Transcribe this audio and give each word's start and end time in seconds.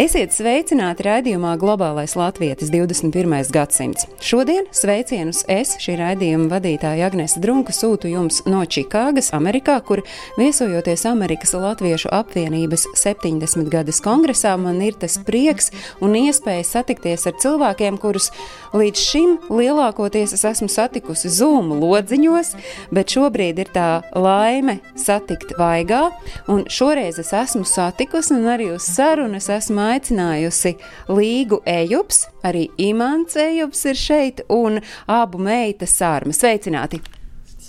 Esiet 0.00 0.32
sveicināti 0.32 1.04
raidījumā 1.04 1.50
Globālais 1.60 2.14
Latvijas 2.16 2.70
21. 2.72 3.50
gadsimts. 3.52 4.06
Šodien 4.24 4.64
sveicienus 4.72 5.42
es, 5.50 5.74
šī 5.82 5.98
raidījuma 6.00 6.46
vadītāja 6.54 7.10
Agnese 7.10 7.42
Drunka, 7.42 7.74
sūtu 7.76 8.08
jums 8.08 8.38
no 8.48 8.62
Čikāgas, 8.64 9.28
Amerikā, 9.36 9.74
kur 9.84 10.00
viesojoties 10.38 11.04
Amerikas 11.10 11.52
Latviešu 11.52 12.08
apvienības 12.16 12.86
70 12.96 13.68
gadas 13.68 14.00
kongresā, 14.00 14.54
man 14.56 14.80
ir 14.86 14.96
tas 14.96 15.18
prieks 15.26 15.68
un 16.00 16.16
iespēja 16.16 16.64
satikties 16.64 17.28
ar 17.28 17.36
cilvēkiem, 17.44 18.00
kurus 18.00 18.30
līdz 18.72 19.04
šim 19.04 19.36
lielākoties 19.52 20.32
es 20.38 20.46
esmu 20.48 20.70
satikusi 20.72 21.28
Zoom 21.28 21.74
lodziņos, 21.76 22.54
bet 22.88 23.18
šobrīd 23.18 23.60
ir 23.66 23.74
tā 23.76 23.90
laime 24.16 24.78
satikt 24.96 25.58
vaigā, 25.60 26.06
un 26.48 26.64
šoreiz 26.72 27.20
es 27.20 27.36
esmu 27.36 27.68
satikusi 27.68 28.38
un 28.38 28.48
arī 28.56 28.72
uz 28.78 28.88
sarunu 28.96 29.36
es 29.36 29.52
esmu 29.52 29.89
aicinājusi 29.90 30.76
Līgu 31.10 31.60
Ejups, 31.68 32.26
arī 32.46 32.68
Imants 32.80 33.38
Ejups 33.40 33.86
ir 33.90 33.98
šeit, 33.98 34.44
un 34.48 34.80
abu 35.10 35.40
meita 35.42 35.88
sārma. 35.90 36.36
Sveicināti! 36.36 37.02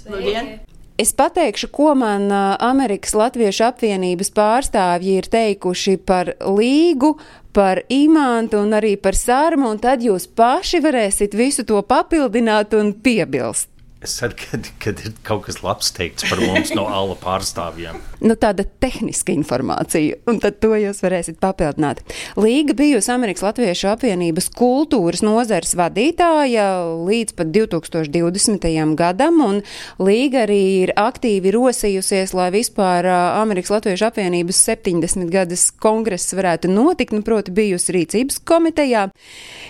Labdien! 0.10 0.60
Es 1.02 1.16
pateikšu, 1.18 1.72
ko 1.74 1.96
man 1.98 2.28
Amerikas 2.62 3.16
Latviešu 3.18 3.64
apvienības 3.72 4.30
pārstāvji 4.38 5.16
ir 5.18 5.30
teikuši 5.34 5.96
par 6.06 6.30
līgu, 6.46 7.16
par 7.58 7.82
imantu 7.90 8.60
un 8.62 8.76
arī 8.78 8.94
par 9.02 9.18
sārmu, 9.18 9.72
un 9.74 9.82
tad 9.82 10.06
jūs 10.06 10.28
paši 10.38 10.84
varēsiet 10.84 11.34
visu 11.34 11.66
to 11.66 11.82
papildināt 11.82 12.78
un 12.78 12.94
piebilst. 12.94 13.71
Es 14.02 14.16
ceru, 14.18 14.34
ka, 14.34 14.58
ka 14.82 14.92
ir 14.98 15.12
kaut 15.22 15.44
kas 15.46 15.60
labs 15.62 15.92
teikts 15.94 16.26
par 16.26 16.40
mums 16.42 16.72
no 16.74 16.88
ala 16.90 17.14
pārstāvjiem. 17.22 18.00
nu, 18.26 18.34
tāda 18.34 18.64
tehniska 18.82 19.30
informācija, 19.34 20.18
un 20.30 20.40
tad 20.42 20.58
to 20.62 20.72
jūs 20.74 21.04
varēsiet 21.04 21.38
papildināt. 21.42 22.02
Līga 22.34 22.74
bijusi 22.78 23.12
Amerikas 23.14 23.44
Latviešu 23.46 23.92
apvienības 23.92 24.50
kultūras 24.58 25.22
nozares 25.22 25.76
vadītāja 25.78 26.66
līdz 27.06 27.36
pat 27.38 27.52
2020. 27.54 28.66
gadam, 28.98 29.38
un 29.46 29.62
Līga 30.02 30.48
arī 30.48 30.62
ir 30.88 30.94
aktīvi 30.98 31.54
rosījusies, 31.54 32.34
lai 32.38 32.50
vispār 32.58 33.06
Amerikas 33.12 33.70
Latviešu 33.76 34.10
apvienības 34.10 34.64
70 34.66 35.30
gadas 35.30 35.68
kongress 35.78 36.34
varētu 36.34 36.74
notikt, 36.74 37.14
nu, 37.14 37.22
proti 37.26 37.54
bijusi 37.54 38.00
rīcības 38.00 38.42
komitejā. 38.50 39.08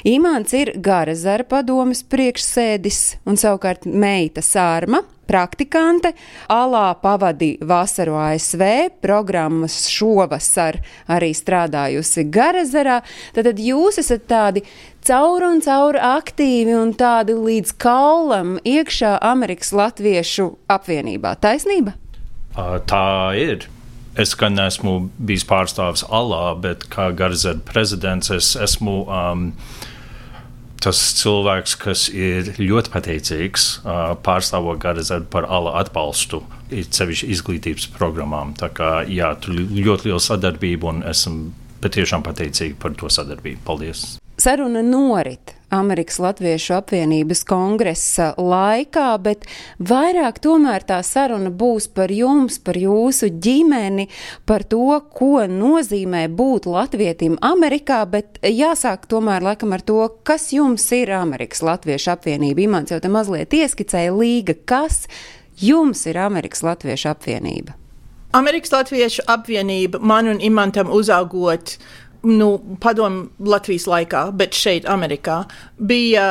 Imants 0.08 0.56
ir 0.56 0.72
Gara 0.80 1.20
Zara 1.20 1.44
padomas 1.44 2.06
priekšsēdis 2.08 3.04
un 3.28 3.36
savukārt 3.40 3.84
mēģinājums 3.84 4.21
meita 4.22 4.44
Sārma, 4.46 5.02
praktikante, 5.30 6.14
Alā 6.52 6.92
pavadīja 7.02 7.66
vasaru 7.66 8.18
ASV, 8.20 8.64
programmas 9.02 9.86
šovasar 9.90 10.82
arī 11.12 11.32
strādājusi 11.38 12.28
Garezerā. 12.30 13.00
Tad 13.36 13.62
jūs 13.62 14.02
esat 14.02 14.28
tādi 14.30 14.66
caur 15.08 15.48
un 15.48 15.62
caur 15.64 15.98
aktīvi 15.98 16.76
un 16.78 16.94
tādi 16.98 17.38
līdz 17.38 17.76
kaulam 17.82 18.58
iekšā 18.68 19.18
Amerikas 19.32 19.72
Latviešu 19.74 20.52
apvienībā. 20.72 21.38
Taisnība? 21.42 21.96
Tā 22.92 23.06
ir. 23.40 23.70
Es 24.20 24.34
gan 24.36 24.58
neesmu 24.60 25.06
bijis 25.24 25.46
pārstāvis 25.48 26.04
Alā, 26.12 26.52
bet 26.60 26.84
kā 26.92 27.14
Garzera 27.16 27.62
prezidents 27.64 28.34
es 28.36 28.58
esmu. 28.60 29.06
Um, 29.08 29.54
tas 30.82 31.00
cilvēks, 31.20 31.76
kas 31.82 32.08
ir 32.10 32.52
ļoti 32.60 32.92
pateicīgs, 32.94 33.68
pārstāvot 34.26 34.82
Garazadu 34.82 35.30
par 35.32 35.48
ala 35.50 35.76
atbalstu, 35.82 36.42
ir 36.74 36.90
sevišķi 36.90 37.30
izglītības 37.36 37.88
programmām. 37.96 38.56
Tā 38.60 38.72
kā 38.74 38.92
jā, 39.10 39.32
tur 39.44 39.60
ļoti 39.62 40.10
liela 40.10 40.22
sadarbība 40.24 40.92
un 40.92 41.04
esam 41.08 41.42
patiešām 41.82 42.26
pateicīgi 42.26 42.78
par 42.82 42.98
to 42.98 43.10
sadarbību. 43.12 43.64
Paldies! 43.68 44.06
Saruna 44.42 44.82
norit 44.86 45.56
Amerikas 45.72 46.20
Latviešu 46.20 46.76
apvienības 46.76 47.46
kongresa 47.48 48.32
laikā, 48.36 49.08
bet 49.24 49.48
vairāk 49.80 50.42
tomēr 50.44 50.84
tā 50.88 51.00
saruna 51.08 51.48
būs 51.48 51.88
par 51.96 52.12
jums, 52.12 52.60
par 52.60 52.76
jūsu 52.80 53.32
ģimeni, 53.42 54.10
par 54.46 54.66
to, 54.68 55.00
ko 55.16 55.46
nozīmē 55.48 56.26
būt 56.28 56.68
latvietim 56.68 57.38
Amerikā, 57.42 58.04
bet 58.12 58.42
jāsāk 58.44 59.08
tomēr 59.12 59.46
laikam 59.48 59.72
ar 59.72 59.86
to, 59.88 60.00
kas 60.28 60.52
jums 60.52 60.90
ir 60.98 61.14
Amerikas 61.16 61.64
Latviešu 61.64 62.12
apvienība. 62.18 62.68
Imants 62.68 62.92
jau 62.92 63.00
te 63.00 63.12
mazliet 63.12 63.56
ieskicēja 63.56 64.12
līga, 64.12 64.58
kas 64.68 65.06
jums 65.62 66.04
ir 66.10 66.20
Amerikas 66.20 66.66
Latviešu 66.68 67.14
apvienība. 67.16 67.78
Amerikas 68.36 68.72
Latviešu 68.72 69.26
apvienība 69.28 70.00
man 70.00 70.28
un 70.32 70.40
Imantam 70.40 70.92
uzaugot 70.92 71.78
nu, 72.28 72.50
padomu 72.82 73.30
Latvijas 73.40 73.88
laikā, 73.90 74.28
bet 74.38 74.58
šeit, 74.58 74.88
Amerikā, 74.90 75.42
bija 75.78 76.28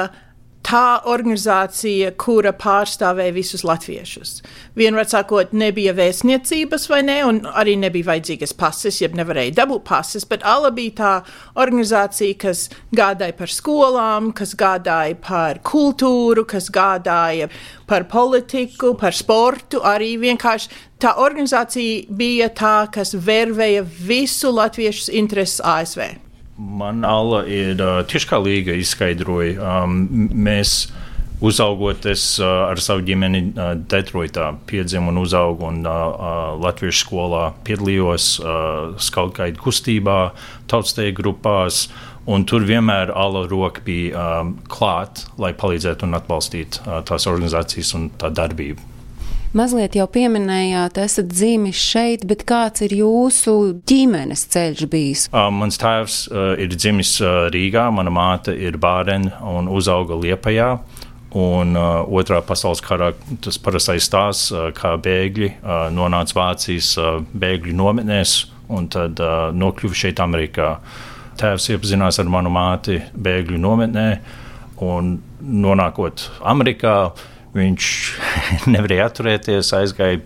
tā 0.67 1.01
organizācija, 1.09 2.13
kura 2.21 2.53
pārstāvēja 2.57 3.33
visus 3.35 3.65
latviešus. 3.67 4.41
Vienmēr 4.79 5.09
sakot, 5.09 5.55
nebija 5.57 5.95
vēstniecības 5.97 6.87
vai 6.93 7.01
ne, 7.07 7.17
un 7.27 7.41
arī 7.49 7.77
nebija 7.81 8.11
vajadzīgas 8.11 8.55
pases, 8.61 9.01
jeb 9.01 9.17
nevarēja 9.19 9.57
dabūt 9.63 9.87
pases, 9.89 10.27
bet 10.29 10.45
ala 10.47 10.71
bija 10.75 10.97
tā 11.01 11.15
organizācija, 11.61 12.39
kas 12.45 12.67
gādāja 12.97 13.37
par 13.41 13.53
skolām, 13.53 14.31
kas 14.37 14.55
gādāja 14.59 15.19
par 15.25 15.63
kultūru, 15.67 16.47
kas 16.49 16.71
gādāja 16.73 17.51
par 17.91 18.07
politiku, 18.11 18.95
par 19.01 19.17
sportu, 19.17 19.83
arī 19.83 20.15
vienkārši 20.21 20.71
tā 21.01 21.17
organizācija 21.19 22.11
bija 22.15 22.51
tā, 22.53 22.79
kas 22.93 23.17
vervēja 23.17 23.87
visu 24.07 24.53
latviešu 24.55 25.17
intereses 25.19 25.65
ASV. 25.65 26.30
Man 26.61 27.05
Alla 27.09 27.45
ir 27.49 27.81
tieši 27.81 28.29
kā 28.29 28.39
Līga 28.43 28.75
izskaidroja. 28.77 29.57
Um, 29.65 30.29
mēs 30.37 30.91
uzaugot, 31.41 32.05
es 32.11 32.25
uh, 32.43 32.69
ar 32.69 32.83
savu 32.85 33.05
ģimeni 33.07 33.41
uh, 33.55 33.73
Detroitā 33.89 34.51
piedzimu 34.69 35.09
un 35.13 35.23
uzaugu 35.23 35.65
un 35.71 35.81
uh, 35.89 36.53
Latviešu 36.61 37.07
skolā 37.07 37.47
piedalījos 37.65 38.29
uh, 38.45 38.93
skautgaidu 39.01 39.63
kustībā, 39.65 40.21
tautsteju 40.71 41.17
grupās. 41.23 41.87
Un 42.31 42.45
tur 42.45 42.67
vienmēr 42.69 43.15
ala 43.17 43.47
roka 43.49 43.81
bija 43.87 44.29
um, 44.43 44.53
klāta, 44.69 45.31
lai 45.41 45.55
palīdzētu 45.57 46.07
un 46.07 46.21
atbalstītu 46.21 46.85
uh, 46.85 47.01
tās 47.09 47.25
organizācijas 47.31 47.97
un 47.97 48.11
tā 48.21 48.29
darbību. 48.37 48.90
Mazliet 49.51 49.97
jau 49.99 50.05
pieminējāt, 50.07 51.01
esat 51.03 51.33
dzimis 51.33 51.75
šeit, 51.75 52.23
bet 52.31 52.45
kāds 52.47 52.85
ir 52.87 52.93
jūsu 52.95 53.55
ģimenes 53.83 54.45
ceļš 54.53 54.85
bijis? 54.93 55.25
Uh, 55.33 55.49
mans 55.51 55.75
tēvs 55.83 56.19
uh, 56.31 56.53
ir 56.55 56.71
dzimis 56.77 57.17
uh, 57.19 57.49
Rīgā, 57.51 57.89
mana 57.91 58.13
māte 58.15 58.55
ir 58.55 58.79
Bārena 58.79 59.41
un 59.51 59.67
uzauga 59.67 60.15
Liepajā. 60.21 60.69
Un 61.35 61.75
uh, 61.75 62.05
otrā 62.07 62.39
pasaules 62.47 62.83
karā 62.87 63.09
tas 63.43 63.59
parastais 63.59 64.07
stāsts, 64.07 64.53
uh, 64.55 64.69
kā 64.77 64.93
bēgļi 65.03 65.51
uh, 65.57 65.89
nonāca 65.99 66.39
Vācijas 66.39 66.93
uh, 67.03 67.19
bēgļu 67.35 67.75
nometnēs 67.81 68.37
un 68.71 68.87
tad 68.95 69.19
uh, 69.19 69.49
nokļuva 69.51 69.99
šeit 70.05 70.23
Amerikā. 70.23 70.77
Tēvs 71.43 71.73
iepazinās 71.75 72.23
ar 72.23 72.31
manu 72.31 72.55
māti 72.55 73.01
bēgļu 73.19 73.59
nometnē 73.67 74.07
un 74.87 75.17
nonākot 75.43 76.29
Amerikā 76.55 76.97
Viņš 77.57 77.89
nevarēja 78.75 79.09
atturēties, 79.11 79.73
aizgāja 79.79 80.21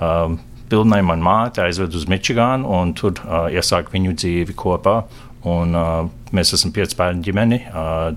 um, 0.00 0.38
pilnai 0.72 1.02
man 1.04 1.24
māte, 1.24 1.64
aizved 1.66 1.94
uz 1.98 2.06
Mičigānu 2.08 2.68
un 2.78 2.94
tur 2.96 3.18
uh, 3.20 3.48
iesāka 3.52 3.92
viņu 3.92 4.16
dzīvi 4.16 4.56
kopā. 4.56 5.02
Un, 5.48 5.74
uh, 5.74 6.06
mēs 6.32 6.54
esam 6.56 6.72
pieci 6.74 6.96
bērnu 6.96 7.24
ģimeni, 7.26 7.58
uh, 7.68 8.12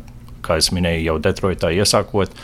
kā 0.45 0.59
jau 0.59 0.75
minēju, 0.77 1.07
jau 1.09 1.17
Detroitā 1.25 1.71
iesākot, 1.73 2.35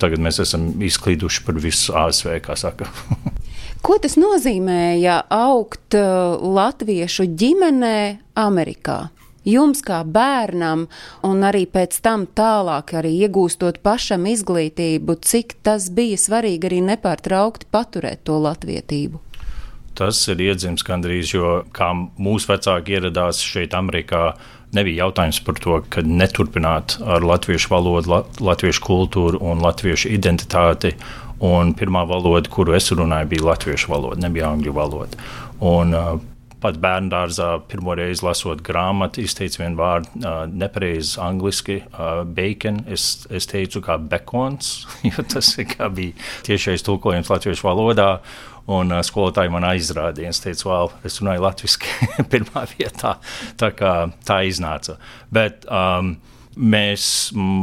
tagad 0.00 0.22
mēs 0.24 0.40
esam 0.42 0.70
izklīduši 0.80 1.44
par 1.44 1.60
visu 1.60 1.94
ASV, 1.98 2.38
kā 2.46 2.56
saka. 2.58 2.88
Ko 3.84 3.96
tas 4.00 4.18
nozīmēja 4.20 5.22
augt 5.32 5.96
uh, 5.96 6.36
latviešu 6.40 7.28
ģimenē 7.40 7.96
Amerikā? 8.40 9.06
Jums 9.46 9.82
kā 9.86 10.02
bērnam, 10.04 10.86
un 11.26 11.46
arī 11.46 11.64
pēc 11.70 12.00
tam 12.04 12.26
tālāk, 12.26 12.94
arī 13.00 13.14
iegūstot 13.26 13.80
pašam 13.84 14.28
izglītību, 14.30 15.18
cik 15.22 15.58
tas 15.66 15.90
bija 15.94 16.20
svarīgi 16.20 16.70
arī 16.70 16.80
nepārtraukti 16.92 17.70
paturēt 17.72 18.24
to 18.28 18.38
latvietību? 18.44 19.20
Tas 20.00 20.20
ir 20.32 20.40
iedzims 20.40 20.84
gandrīz, 20.86 21.34
jo 21.34 21.60
kā 21.76 21.90
mūsu 21.92 22.52
vecāki 22.52 22.96
ieradās 22.96 23.42
šeit, 23.44 23.74
Amerikā, 23.76 24.36
nebija 24.72 25.06
jautājums 25.06 25.40
par 25.44 25.58
to, 25.60 25.80
ka 25.92 26.04
neturpināt 26.06 27.00
ar 27.02 27.26
latviešu 27.26 27.72
valodu, 27.72 28.22
latviešu 28.40 28.86
kultūru 28.86 29.42
un 29.42 29.60
latviešu 29.60 30.14
identitāti 30.14 30.94
Un 31.40 31.72
pirmā 31.72 32.02
valoda, 32.04 32.50
kuru 32.52 32.74
es 32.76 32.90
runāju, 32.92 33.30
bija 33.30 33.46
latviešu 33.48 33.88
valoda, 33.88 34.20
nebija 34.20 34.50
angļu 34.52 34.74
valoda. 34.76 35.28
Un, 35.64 35.94
uh, 35.96 36.18
pat 36.60 36.78
bērnu 36.80 37.10
dārzā 37.12 37.48
pirmo 37.70 37.94
reizi 37.98 38.24
lasot 38.24 38.62
grāmatu, 38.64 39.22
izteicu 39.24 39.62
vienu 39.62 39.80
vārdu 39.80 40.20
uh, 40.20 40.44
nepareizi 40.48 41.18
angliski, 41.22 41.80
uh, 41.90 42.22
bacon. 42.24 42.82
Es, 42.90 43.26
es 43.32 43.48
teicu, 43.50 43.82
kā 43.84 43.96
bekons, 44.00 44.72
jo 45.08 45.24
tas 45.30 45.52
bija 45.96 46.12
tiešais 46.46 46.84
tulkojums 46.86 47.32
latviešu 47.32 47.68
valodā. 47.68 48.12
Un 48.70 48.92
uh, 48.92 49.00
skolotāji 49.02 49.50
man 49.50 49.66
aizrādīja, 49.66 50.30
es 50.30 50.42
teicu, 50.44 50.68
well, 50.68 50.92
es 51.06 51.18
runāju 51.22 51.46
latviešu 51.46 51.94
pirmā 52.32 52.66
vietā. 52.76 53.16
Tā 53.58 53.72
kā 53.74 53.94
tā 54.26 54.42
iznāca. 54.46 54.98
Bet 55.32 55.64
um, 55.66 56.14
mēs, 56.60 57.04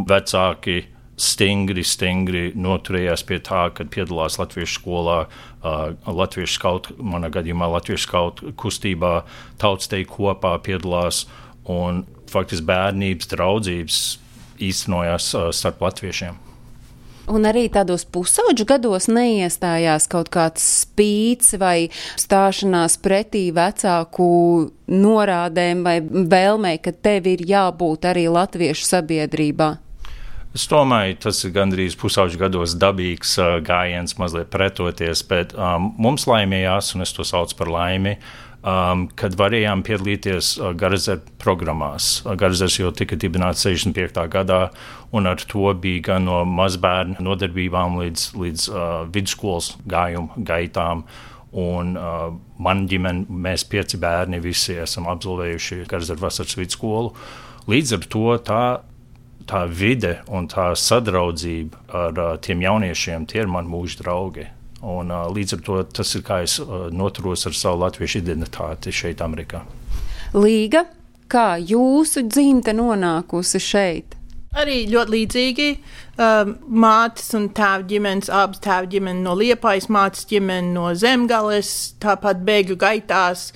vecāki, 0.09 0.81
stingri, 1.17 1.83
stingri 1.83 2.51
noturējās 2.55 3.25
pie 3.27 3.39
tā, 3.43 3.67
kad 3.73 3.89
piedalās 3.93 4.37
Latviešu 4.39 4.79
skolā, 4.79 5.17
uh, 5.25 5.91
Latviešu 6.05 6.59
skautu, 6.59 6.97
manā 7.01 7.31
gadījumā 7.33 7.69
Latviešu 7.73 8.05
skautu 8.05 8.53
kustībā, 8.57 9.21
tautstei 9.61 10.05
kopā 10.07 10.55
piedalās 10.63 11.25
un 11.67 12.05
faktiski 12.31 12.67
bērnības 12.69 13.31
draudzības 13.33 14.01
īstenojās 14.63 15.31
uh, 15.35 15.49
starp 15.55 15.81
latviešiem. 15.87 16.43
Un 17.27 17.43
arī 17.43 17.65
tādos 17.67 18.05
pusauģu 18.07 18.63
gados 18.69 19.09
neiestājās 19.11 20.05
kaut 20.07 20.29
kāds 20.31 20.63
spīts 20.85 21.57
vai 21.59 21.89
stāšanās 22.15 22.95
pretī 23.03 23.49
vecāku 23.51 24.29
norādēm 24.87 25.81
vai 25.83 25.97
vēlmei, 26.05 26.77
ka 26.79 26.95
tev 26.95 27.27
ir 27.27 27.43
jābūt 27.49 28.07
arī 28.07 28.29
latviešu 28.31 28.87
sabiedrībā. 28.87 29.73
Es 30.57 30.63
domāju, 30.65 31.19
tas 31.21 31.37
ir 31.45 31.51
gandrīz 31.53 31.93
pusauģu 32.01 32.39
gados 32.41 32.73
dabīgs 32.81 33.35
uh, 33.37 33.59
gājiens, 33.61 34.15
mazliet 34.17 34.47
pretoties, 34.49 35.21
bet 35.29 35.51
um, 35.53 35.91
mums 36.01 36.25
laimējās, 36.25 36.95
un 36.97 37.05
es 37.05 37.13
to 37.13 37.21
saucu 37.27 37.59
par 37.59 37.69
laimi, 37.69 38.15
um, 38.65 39.03
kad 39.21 39.37
varējām 39.37 39.83
piedalīties 39.85 40.55
uh, 40.57 40.71
Garazera 40.73 41.21
programmās. 41.43 42.07
Uh, 42.23 42.33
Garazers 42.41 42.79
jau 42.79 42.89
tika 42.89 43.19
dibināts 43.21 43.67
65. 43.67 44.23
gadā, 44.33 44.59
un 45.13 45.29
ar 45.29 45.45
to 45.45 45.69
bija 45.77 46.07
gan 46.09 46.25
no 46.25 46.41
mazbērnu 46.49 47.21
nodarbībām 47.29 48.01
līdz, 48.01 48.27
līdz 48.41 48.67
uh, 48.73 48.89
vidusskolas 49.13 49.75
gājumu 49.85 50.41
gaitām. 50.41 51.05
Un 51.53 51.93
uh, 52.01 52.33
man 52.57 52.85
ģimene, 52.89 53.29
mēs 53.29 53.69
pieci 53.69 54.01
bērni, 54.01 54.41
visi 54.41 54.81
esam 54.81 55.05
absolvējuši 55.13 55.83
Garazera 55.85 56.25
vasaras 56.25 56.57
vidusskolu. 56.57 57.13
Līdz 57.69 57.99
ar 57.99 58.13
to 58.17 58.29
tā 58.41 58.61
tā 59.47 59.63
vide 59.71 60.17
un 60.33 60.47
tā 60.51 60.71
sadraudzība 60.77 61.81
ar 61.87 62.19
uh, 62.19 62.35
tiem 62.43 62.61
jauniešiem, 62.65 63.27
tie 63.29 63.43
ir 63.43 63.51
mani 63.51 63.71
mūža 63.71 64.01
draugi. 64.03 64.47
Un, 64.83 65.09
uh, 65.09 65.25
līdz 65.33 65.57
ar 65.57 65.63
to 65.65 65.79
tas 65.99 66.13
ir 66.17 66.25
kā 66.27 66.41
es 66.45 66.59
uh, 66.61 66.87
noturos 66.93 67.47
ar 67.49 67.55
savu 67.57 67.81
latviešu 67.85 68.21
identitāti 68.21 68.93
šeit, 68.93 69.23
Amerikā. 69.25 69.63
Līga, 70.35 70.83
kā 71.31 71.55
jūsu 71.57 72.27
dzimte 72.27 72.75
nonākusi 72.75 73.63
šeit? 73.63 74.16
Arī 74.57 74.77
ļoti 74.89 75.13
līdzīgi. 75.13 75.65
Um, 76.17 76.55
mātes 76.81 77.27
un 77.37 77.43
tēva 77.53 77.83
ģimenes, 77.85 78.31
abas 78.33 78.57
tēva 78.63 78.87
ģimenes 78.89 79.21
no 79.21 79.35
Liepājas, 79.37 79.85
mātes 79.93 80.25
ģimene 80.25 80.71
no 80.73 80.87
Zemgales, 80.97 81.69
tāpat 82.01 82.41
bēgļu 82.47 82.79
gaitās. 82.81 83.51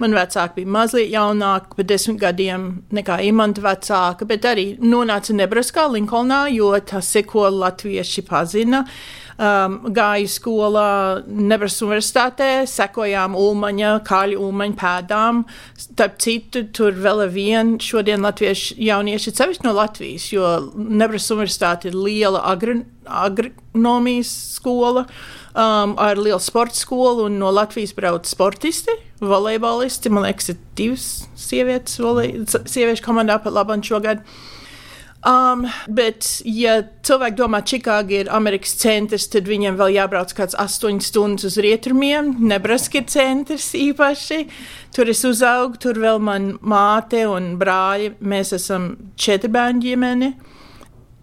Man 0.00 0.16
vecāki 0.16 0.62
bija 0.62 0.72
mazliet 0.78 1.12
jaunāki, 1.12 1.76
par 1.76 1.88
desmit 1.92 2.22
gadiem 2.24 2.66
nekā 2.96 3.20
imanta 3.28 3.66
vecāka, 3.66 4.28
bet 4.30 4.48
arī 4.48 4.66
nonāca 4.80 5.36
Nebraskā, 5.36 5.90
Linkolnā, 5.92 6.46
jo 6.56 6.72
tas 6.88 7.12
ko 7.28 7.50
latvieši 7.52 8.24
pazina. 8.24 8.86
Uh, 8.86 9.25
um, 9.38 9.76
gāju 9.94 10.30
skolā 10.30 10.88
Nebraska 11.26 11.86
universitātē, 11.86 12.50
sekojām 12.70 13.36
Ulmaņa, 13.38 13.92
Kāļu 14.06 14.40
Ulmaņa 14.46 14.78
pēdām. 14.80 15.44
Starp 15.80 16.18
citu, 16.22 16.64
tur 16.76 16.96
vēl 16.96 17.26
ar 17.26 17.32
vienu 17.34 17.80
šodien 17.82 18.24
latviešu 18.26 18.78
jaunieši, 18.80 19.34
sevišķi 19.36 19.68
no 19.68 19.74
Latvijas, 19.76 20.30
jo 20.32 20.50
Nebraska 20.76 21.36
universitāte 21.36 21.90
ir 21.90 21.98
liela 21.98 22.42
agri, 22.48 22.80
agronomijas 23.06 24.32
skola. 24.56 25.06
Um, 25.56 25.94
ar 25.96 26.18
lielu 26.20 26.40
sporta 26.42 26.76
skolu, 26.76 27.30
un 27.30 27.38
no 27.40 27.48
Latvijas 27.54 27.94
brauc 27.96 28.28
sportisti, 28.28 28.92
volejbolisti. 29.24 30.12
Man 30.12 30.26
liekas, 30.26 30.50
ir 30.52 30.60
divas 30.76 31.06
sievietes, 31.40 31.96
volej, 32.02 32.42
sieviešu 32.68 33.06
komandā 33.06 33.38
pat 33.40 33.56
labāk 33.56 33.86
šogad. 33.88 34.20
Uh, 34.20 34.55
Um, 35.26 35.64
bet, 35.90 36.22
ja 36.46 36.76
cilvēki 37.02 37.34
domā, 37.40 37.58
ka 37.64 37.70
Čikāga 37.72 38.14
ir 38.20 38.28
Amerikas 38.30 38.76
centrs, 38.78 39.24
tad 39.32 39.48
viņiem 39.50 39.74
vēl 39.74 39.96
jābrauc 39.96 40.30
kāds 40.38 40.54
astoņas 40.62 41.08
stundas 41.10 41.48
uz 41.48 41.56
rietumiem. 41.64 42.36
Nebraska 42.46 43.00
ir 43.00 43.08
centrs 43.10 43.72
īpaši. 43.74 44.44
Tur 44.94 45.10
es 45.10 45.24
uzaugu, 45.26 45.80
tur 45.82 45.98
vēl 45.98 46.22
man 46.22 46.52
māte 46.62 47.24
un 47.26 47.56
brāļi. 47.58 48.12
Mēs 48.22 48.54
esam 48.54 48.92
četri 49.18 49.50
bērnu 49.50 49.82
ģimene. 49.82 50.30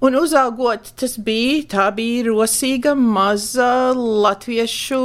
Un 0.04 0.20
uzaugot, 0.20 0.92
tas 1.00 1.16
bija, 1.16 1.64
tā 1.72 1.88
bija 1.96 2.28
rosīga, 2.28 2.92
maza 3.00 3.94
latviešu 3.96 5.00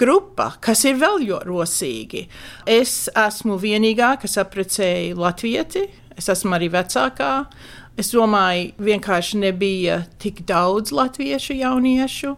grupa, 0.00 0.54
kas 0.64 0.86
ir 0.88 0.96
vēl 0.96 1.26
ļoti 1.28 1.50
rosīgi. 1.50 2.24
Es 2.64 3.10
esmu 3.12 3.60
vienīgā, 3.60 4.14
kas 4.24 4.40
apprecēja 4.40 5.12
latvieti. 5.20 5.84
Es 6.16 6.30
esmu 6.32 6.56
arī 6.56 6.70
vecākā. 6.72 7.32
Es 8.00 8.10
domāju, 8.10 8.72
vienkārši 8.82 9.38
nebija 9.38 10.00
tik 10.18 10.42
daudz 10.48 10.90
latviešu 10.94 11.54
jauniešu, 11.60 12.34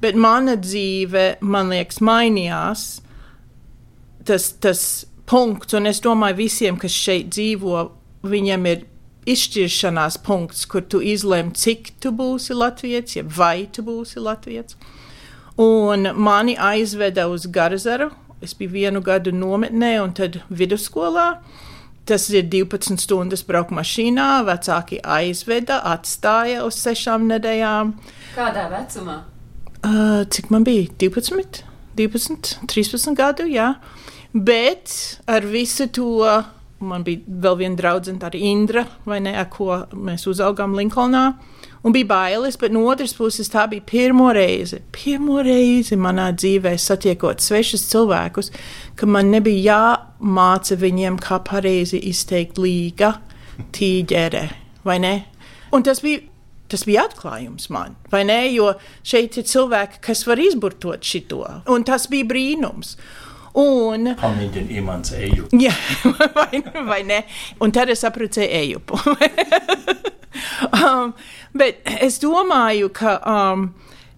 bet 0.00 0.16
mana 0.16 0.56
dzīve, 0.56 1.26
man 1.44 1.72
liekas, 1.74 2.00
mainījās. 2.00 2.86
Tas, 4.24 4.48
tas 4.64 5.04
punkts, 5.28 5.76
un 5.76 5.90
es 5.90 6.00
domāju, 6.04 6.40
visiem, 6.40 6.80
kas 6.80 6.96
šeit 6.96 7.28
dzīvo, 7.36 7.84
viņiem 8.24 8.68
ir 8.70 8.86
izšķiršanās 9.28 10.18
punkts, 10.24 10.64
kur 10.68 10.84
tu 10.88 11.00
izlem, 11.04 11.52
cik 11.52 11.94
tu 12.00 12.12
būsi 12.12 12.56
latviečs, 12.56 13.18
ja 13.18 13.24
vai 13.24 13.66
tu 13.72 13.84
būsi 13.84 14.20
latviečs. 14.24 14.76
Un 15.60 16.10
mani 16.16 16.56
aizveda 16.58 17.28
uz 17.30 17.46
Garzaru. 17.46 18.10
Es 18.42 18.52
biju 18.58 18.74
vienu 18.74 19.00
gadu 19.00 19.32
nometnē 19.32 19.94
un 20.02 20.12
tad 20.12 20.40
vidusskolā. 20.50 21.38
Tas 22.04 22.26
ir 22.28 22.44
12 22.52 23.00
stundas 23.00 23.44
braukt 23.48 23.72
mašīnā, 23.72 24.42
vecāki 24.44 24.98
aizveda, 25.00 25.78
atstāja 25.88 26.66
uz 26.66 26.76
sešām 26.76 27.24
nedēļām. 27.30 27.94
Kādā 28.34 28.66
vecumā? 28.72 29.22
Uh, 29.84 30.24
cik 30.28 30.50
man 30.52 30.66
bija? 30.68 30.90
12, 31.00 31.62
12, 31.96 32.58
13 32.68 33.16
gadu, 33.16 33.48
jā. 33.48 33.74
Bet 34.34 34.92
ar 35.30 35.46
visu 35.48 35.86
to 35.88 36.28
man 36.82 37.04
bija 37.06 37.22
vēl 37.44 37.58
viena 37.60 37.78
draudzene, 37.78 38.18
tā 38.20 38.32
ir 38.32 38.46
Indra, 38.50 38.84
vai 39.06 39.20
ne, 39.24 39.34
ar 39.38 39.48
ko 39.52 39.84
mēs 39.94 40.26
uzaugām 40.30 40.76
Linkolnā. 40.78 41.24
Un 41.84 41.92
bija 41.92 42.08
bailes, 42.08 42.56
bet 42.56 42.72
no 42.72 42.86
otras 42.88 43.12
puses 43.12 43.50
tā 43.52 43.66
bija 43.68 43.84
pirmo 43.84 44.30
reizi, 44.32 44.80
pirmo 44.94 45.42
reizi 45.44 45.98
manā 46.00 46.30
dzīvē 46.32 46.72
satiekot 46.80 47.44
svešus 47.44 47.84
cilvēkus, 47.90 48.48
ka 48.96 49.06
man 49.06 49.28
nebija 49.34 49.76
jāmāca 49.76 50.78
viņiem, 50.80 51.20
kā 51.20 51.42
pareizi 51.44 52.00
izteikt 52.08 52.60
līga, 52.62 53.18
tīģere, 53.76 54.46
vai 54.88 54.98
ne? 55.04 55.16
Un 55.74 55.84
tas 55.84 56.00
bija 56.04 56.30
Tas 56.74 56.86
bija 56.88 57.02
atklājums 57.04 57.68
man, 57.70 57.92
vai 58.10 58.22
ne? 58.24 58.38
Jo 58.50 58.70
šeit 59.06 59.36
ir 59.38 59.44
cilvēki, 59.46 60.00
kas 60.02 60.24
var 60.26 60.40
izburtot 60.40 61.04
šito, 61.04 61.42
un 61.70 61.84
tas 61.86 62.08
bija 62.10 62.26
brīnums. 62.26 62.96
Un, 63.54 64.10
Pamēģini 64.18 64.80
imants 64.80 65.14
eju. 65.14 65.46
Jā, 65.54 65.74
vai, 66.38 66.58
vai 66.88 67.02
ne? 67.06 67.20
Un 67.62 67.74
tad 67.74 67.92
es 67.94 68.02
apprecēju 68.06 68.50
ejupu. 68.60 68.98
um, 70.80 71.12
bet 71.54 71.84
es 72.00 72.20
domāju, 72.22 72.92
ka. 72.94 73.18
Um, 73.22 73.68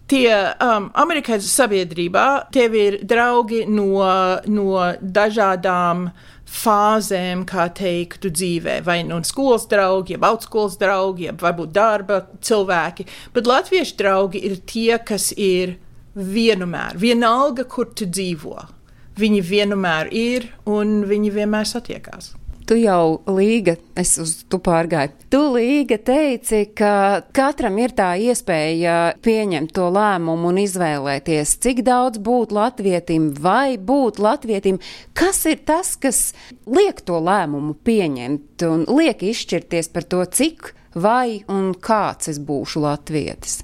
Tie 0.07 0.31
um, 0.63 0.85
amerikāņu 1.03 1.49
sabiedrībā 1.51 2.27
tev 2.55 2.77
ir 2.79 3.01
draugi 3.11 3.65
no, 3.67 4.05
no 4.47 4.85
dažādām 5.03 6.05
fāzēm, 6.47 7.43
kā 7.51 7.65
teiktu, 7.75 8.31
dzīvē. 8.31 8.77
Vai 8.87 9.01
no 9.03 9.19
nu 9.19 9.27
skolas 9.27 9.67
draugi, 9.67 10.15
jeb 10.15 10.29
augstskolas 10.29 10.79
draugi, 10.79 11.27
jeb 11.27 11.43
varbūt 11.43 11.75
darba 11.75 12.21
cilvēki. 12.39 13.09
Bet 13.35 13.51
latviešu 13.51 13.99
draugi 13.99 14.45
ir 14.47 14.61
tie, 14.63 14.95
kas 15.03 15.33
ir 15.35 15.75
vienmēr, 16.15 16.95
vienalga, 17.03 17.67
kur 17.67 17.91
tu 17.91 18.07
dzīvo. 18.07 18.76
Viņi 19.17 19.45
vienmēr 19.49 20.11
ir 20.13 20.51
un 20.69 20.99
viņi 21.09 21.31
vienmēr 21.33 21.69
satiekās. 21.69 22.35
Tu 22.67 22.81
jau 22.81 23.21
līga, 23.31 23.77
es 23.95 24.17
uz 24.19 24.33
tu 24.51 24.59
pārgāju. 24.59 25.13
Tu 25.31 25.39
līga 25.55 26.01
teici, 26.03 26.65
ka 26.75 27.23
katram 27.37 27.77
ir 27.79 27.95
tā 27.95 28.09
iespēja 28.19 29.15
pieņemt 29.23 29.71
to 29.77 29.87
lēmumu 29.95 30.51
un 30.51 30.59
izvēlēties, 30.65 31.53
cik 31.63 31.85
daudz 31.87 32.19
būt 32.19 32.51
latvietim 32.57 33.31
vai 33.39 33.79
būt 33.79 34.19
latvietim. 34.19 34.81
Kas 35.15 35.45
ir 35.47 35.63
tas, 35.63 35.95
kas 35.95 36.33
liek 36.67 37.05
to 37.07 37.23
lēmumu 37.23 37.77
pieņemt 37.87 38.67
un 38.67 38.83
liek 38.91 39.23
izšķirties 39.23 39.93
par 39.95 40.11
to, 40.11 40.25
cik 40.27 40.73
vai 40.99 41.45
un 41.47 41.71
kāds 41.71 42.35
es 42.35 42.43
būšu 42.43 42.83
latvietis? 42.83 43.61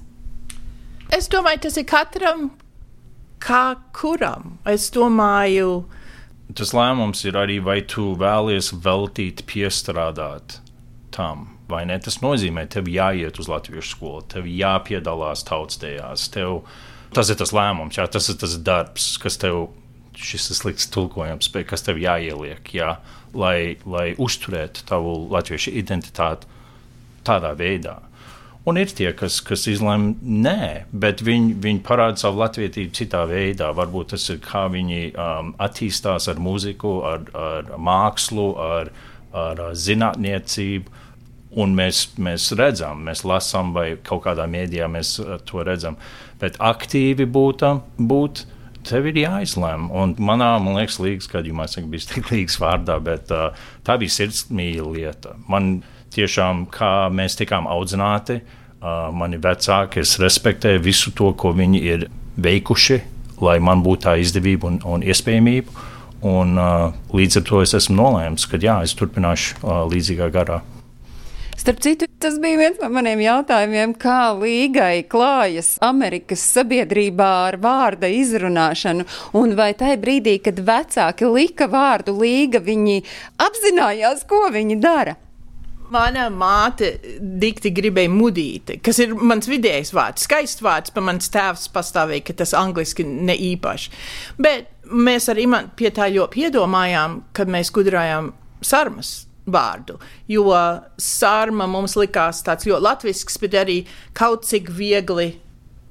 Es 1.11 1.27
domāju, 1.27 1.65
tas 1.67 1.75
ir 1.75 1.91
katram, 1.91 2.53
kā 3.43 3.65
kuram. 3.95 4.57
Es 4.69 4.87
domāju, 4.95 5.83
Tas 6.53 6.73
lēmums 6.75 7.23
ir 7.25 7.37
arī, 7.39 7.57
vai 7.63 7.79
tu 7.87 8.11
vēlies 8.19 8.73
veltīt, 8.83 9.45
piestrādāt 9.49 10.59
tam. 11.15 11.47
Vai 11.71 11.85
ne? 11.89 11.95
Tas 12.03 12.19
nozīmē, 12.21 12.67
tev 12.69 12.89
jāiet 12.91 13.39
uz 13.41 13.47
latviešu 13.49 13.95
skolu, 13.95 14.25
tev 14.29 14.49
jāpiedalās 14.49 15.45
tautstējās. 15.47 16.27
Tev, 16.35 16.59
tas 17.15 17.31
ir 17.31 17.39
tas 17.39 17.53
lēmums, 17.55 17.97
jā, 17.97 18.05
tas 18.11 18.27
ir 18.29 18.37
tas 18.41 18.57
darbs, 18.59 19.13
kas 19.23 19.39
tev, 19.41 19.69
šis 20.19 20.51
ir 20.51 20.59
slikts 20.59 20.91
tulkojums, 20.93 21.49
kas 21.69 21.87
tev 21.87 22.01
jāieliek, 22.03 22.67
jā, 22.75 22.97
lai, 23.33 23.79
lai 23.87 24.11
uzturētu 24.21 24.85
tavu 24.91 25.15
latviešu 25.33 25.73
identitāti 25.79 26.51
tādā 27.25 27.55
veidā. 27.57 28.01
Un 28.63 28.77
ir 28.79 28.91
tie, 28.95 29.09
kas, 29.11 29.41
kas 29.43 29.65
izlemj, 29.67 30.13
nē, 30.23 30.85
bet 30.95 31.19
viņi, 31.25 31.51
viņi 31.59 31.81
parāda 31.83 32.21
savu 32.21 32.39
latvietību 32.39 32.95
citā 32.95 33.25
veidā. 33.27 33.73
Varbūt 33.75 34.13
tas 34.13 34.29
ir 34.31 34.39
kā 34.43 34.69
viņi 34.71 35.09
um, 35.11 35.49
attīstās 35.59 36.29
ar 36.31 36.39
mūziku, 36.39 36.93
ar, 37.09 37.25
ar 37.35 37.73
mākslu, 37.75 38.47
ar, 38.63 38.91
ar 39.35 39.63
zinātniecību. 39.75 40.99
Un 41.59 41.75
mēs, 41.77 42.05
mēs 42.23 42.47
redzam, 42.57 43.03
mēs 43.05 43.25
lasām, 43.27 43.75
vai 43.75 43.91
kaut 44.01 44.23
kādā 44.29 44.47
mēdījā 44.49 44.87
mēs 44.95 45.17
uh, 45.19 45.35
to 45.43 45.65
redzam. 45.67 45.99
Bet 46.39 46.55
aktīvi 46.63 47.27
būt, 47.29 47.67
būt 47.99 48.45
tev 48.87 49.09
ir 49.11 49.19
jāizlemj. 49.25 49.91
Un 49.91 50.15
manā, 50.23 50.53
man 50.63 50.79
liekas, 50.79 51.01
līgas 51.03 51.27
gadījumā, 51.35 51.67
es 51.67 51.75
biju 51.83 52.07
tik 52.15 52.31
līgas 52.31 52.55
vārdā, 52.63 52.95
bet 53.03 53.35
uh, 53.35 53.51
tā 53.83 53.99
bija 53.99 54.21
sirdsmīļa 54.21 54.87
lieta. 54.95 55.35
Man 55.51 55.81
tiešām, 56.15 56.67
kā 56.73 57.09
mēs 57.13 57.37
tikām 57.39 57.67
audzināti, 57.71 58.41
mani 59.15 59.39
vecāki, 59.39 60.03
es 60.03 60.17
respektēju 60.19 60.83
visu 60.83 61.13
to, 61.15 61.31
ko 61.39 61.53
viņi 61.55 61.81
ir 61.87 62.09
veikuši, 62.43 62.99
lai 63.43 63.57
man 63.63 63.83
būtu 63.85 64.07
tā 64.07 64.17
izdevība 64.21 64.69
un, 64.71 64.81
un 64.83 65.05
iespējamība. 65.05 65.89
Un, 66.23 66.55
līdz 67.11 67.41
ar 67.41 67.47
to 67.47 67.63
es 67.63 67.73
esmu 67.75 67.97
nolēmis, 67.99 68.45
ka 68.47 68.59
jā, 68.61 68.77
es 68.87 68.95
turpināšu 68.95 69.59
līdzīgā 69.91 70.29
garā. 70.31 70.61
Starp 71.63 71.79
citu, 71.83 72.07
tas 72.19 72.39
bija 72.43 72.57
viens 72.59 72.79
no 72.81 72.89
maniem 72.91 73.21
jautājumiem, 73.23 73.93
kā 73.95 74.33
līgai 74.35 75.05
klājas 75.07 75.77
Amerikas 75.85 76.41
sabiedrībā 76.55 77.29
ar 77.47 77.57
vārda 77.61 78.09
izrunāšanu, 78.11 79.05
un 79.39 79.53
vai 79.55 79.69
tajā 79.79 79.99
brīdī, 80.01 80.37
kad 80.43 80.59
vecāki 80.59 81.29
lika 81.29 81.69
vārdu 81.71 82.17
līga, 82.19 82.59
viņi 82.63 83.03
apzinājās, 83.45 84.25
ko 84.27 84.47
viņi 84.51 84.79
dara. 84.83 85.15
Mana 85.93 86.29
māte 86.33 86.95
dikti 87.19 87.69
gribēja 87.75 88.09
mudīt, 88.09 88.71
kas 88.85 89.01
ir 89.03 89.13
mans 89.13 89.49
vidējais 89.49 89.91
vārds, 89.93 90.25
skaists 90.25 90.63
vārds, 90.63 90.93
pa 90.93 91.03
mans 91.05 91.29
tēvs 91.33 91.67
pastāvēja, 91.73 92.23
ka 92.29 92.37
tas 92.41 92.55
angliski 92.57 93.05
ne 93.05 93.35
īpaši. 93.51 93.91
Bet 94.41 94.71
mēs 94.89 95.29
arī 95.29 95.45
pie 95.77 95.91
tā 95.93 96.09
ļoti 96.13 96.39
piedomājām, 96.39 97.19
kad 97.37 97.51
mēs 97.51 97.71
gudrājām 97.75 98.31
sarmas 98.63 99.13
vārdu. 99.45 99.99
Jo 100.31 100.49
sārma 100.97 101.67
mums 101.69 101.97
likās 101.99 102.41
tāds 102.47 102.67
ļoti 102.69 102.87
latvisks, 102.87 103.37
bet 103.43 103.57
arī 103.59 103.79
kaut 104.17 104.47
cik 104.49 104.71
viegli 104.73 105.33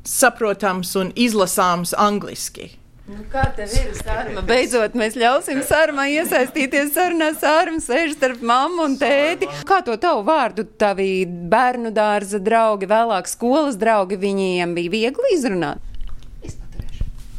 saprotams 0.08 0.96
un 0.98 1.12
izlasāms 1.14 1.94
angliski. 1.98 2.72
Nu, 3.12 3.26
kā 3.28 3.42
tev 3.56 3.72
ir 3.76 3.90
saruna? 3.98 4.42
Beidzot, 4.48 4.94
mēs 4.96 5.16
ļausim 5.20 5.60
sarunai 5.68 6.08
iesaistīties 6.14 6.94
sarunā. 6.94 7.32
Sārma 7.36 7.82
sēž 7.82 8.14
starp 8.16 8.40
mammu 8.48 8.86
un 8.88 8.96
tēti. 9.00 9.48
Kā 9.68 9.82
to 9.84 9.98
tavu 10.00 10.24
vārdu, 10.24 10.64
tavi 10.80 11.26
bērnu 11.26 11.92
dārza 11.92 12.40
draugi, 12.40 12.88
vēlāk 12.88 13.28
skolas 13.28 13.76
draugi, 13.80 14.16
viņiem 14.22 14.72
bija 14.78 14.94
viegli 14.96 15.34
izrunāt? 15.36 15.82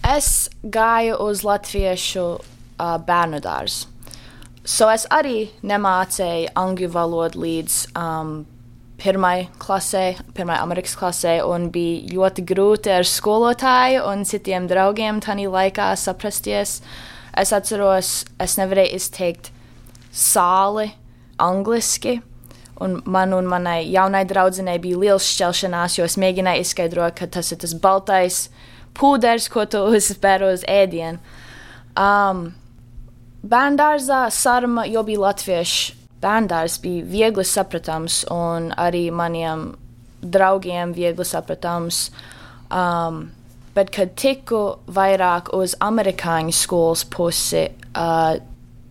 Es 0.03 0.49
gāju 0.61 1.17
uz 1.23 1.41
latviešu 1.47 2.27
uh, 2.35 2.95
bērnu 3.07 3.41
dārzu. 3.41 3.89
So 4.63 4.87
es 4.93 5.07
arī 5.11 5.47
nemācīju 5.65 6.53
angļu 6.59 6.89
valodu 6.93 7.41
līdz 7.43 7.79
um, 7.99 8.35
pirmai 9.03 9.49
klasē, 9.59 10.15
pirmai 10.35 10.57
Amerikas 10.63 10.95
klasē, 10.95 11.37
un 11.43 11.67
bija 11.73 12.13
ļoti 12.13 12.45
grūti 12.47 12.91
ar 12.93 13.07
skolotāju 13.07 14.05
un 14.07 14.23
citiem 14.27 14.69
draugiem 14.71 15.19
tajā 15.23 15.49
laikā 15.51 15.89
saprasties. 15.99 16.79
Es 17.35 17.51
atceros, 17.55 18.23
es 18.39 18.55
nevarēju 18.59 18.99
izteikt 18.99 19.49
sāli 20.13 20.91
angliski. 21.41 22.21
Un 22.83 23.01
man 23.05 23.33
un 23.37 23.47
manai 23.47 23.83
jaunai 23.91 24.23
draudzenei 24.27 24.79
bija 24.81 24.99
liels 25.01 25.27
šķelšanās, 25.29 25.97
jo 25.97 26.07
es 26.07 26.17
mēģināju 26.19 26.63
izskaidrot, 26.63 27.15
ka 27.19 27.27
tas 27.35 27.51
ir 27.53 27.59
tas 27.61 27.75
baltais 27.77 28.47
pūderis, 28.97 29.49
ko 29.51 29.65
tu 29.69 29.83
uzspēr 29.97 30.47
uz 30.47 30.65
ēdienu. 30.69 31.19
Um, 31.99 32.53
Bērngārzā 33.43 34.29
sarma 34.31 34.87
jau 34.87 35.03
bija 35.03 35.25
latviešu. 35.25 36.02
Bērngārs 36.23 36.79
bija 36.83 37.05
viegli 37.05 37.45
saprotams 37.47 38.23
un 38.31 38.71
arī 38.79 39.09
maniem 39.11 39.73
draugiem 40.23 40.93
viegli 40.95 41.25
saprotams. 41.27 42.07
Um, 42.71 43.25
bet, 43.75 43.91
kad 43.93 44.15
tiku 44.19 44.63
vairāk 44.87 45.51
uz 45.53 45.75
amerikāņu 45.83 46.55
skolas 46.55 47.03
pusi, 47.03 47.67
uh, 47.93 48.37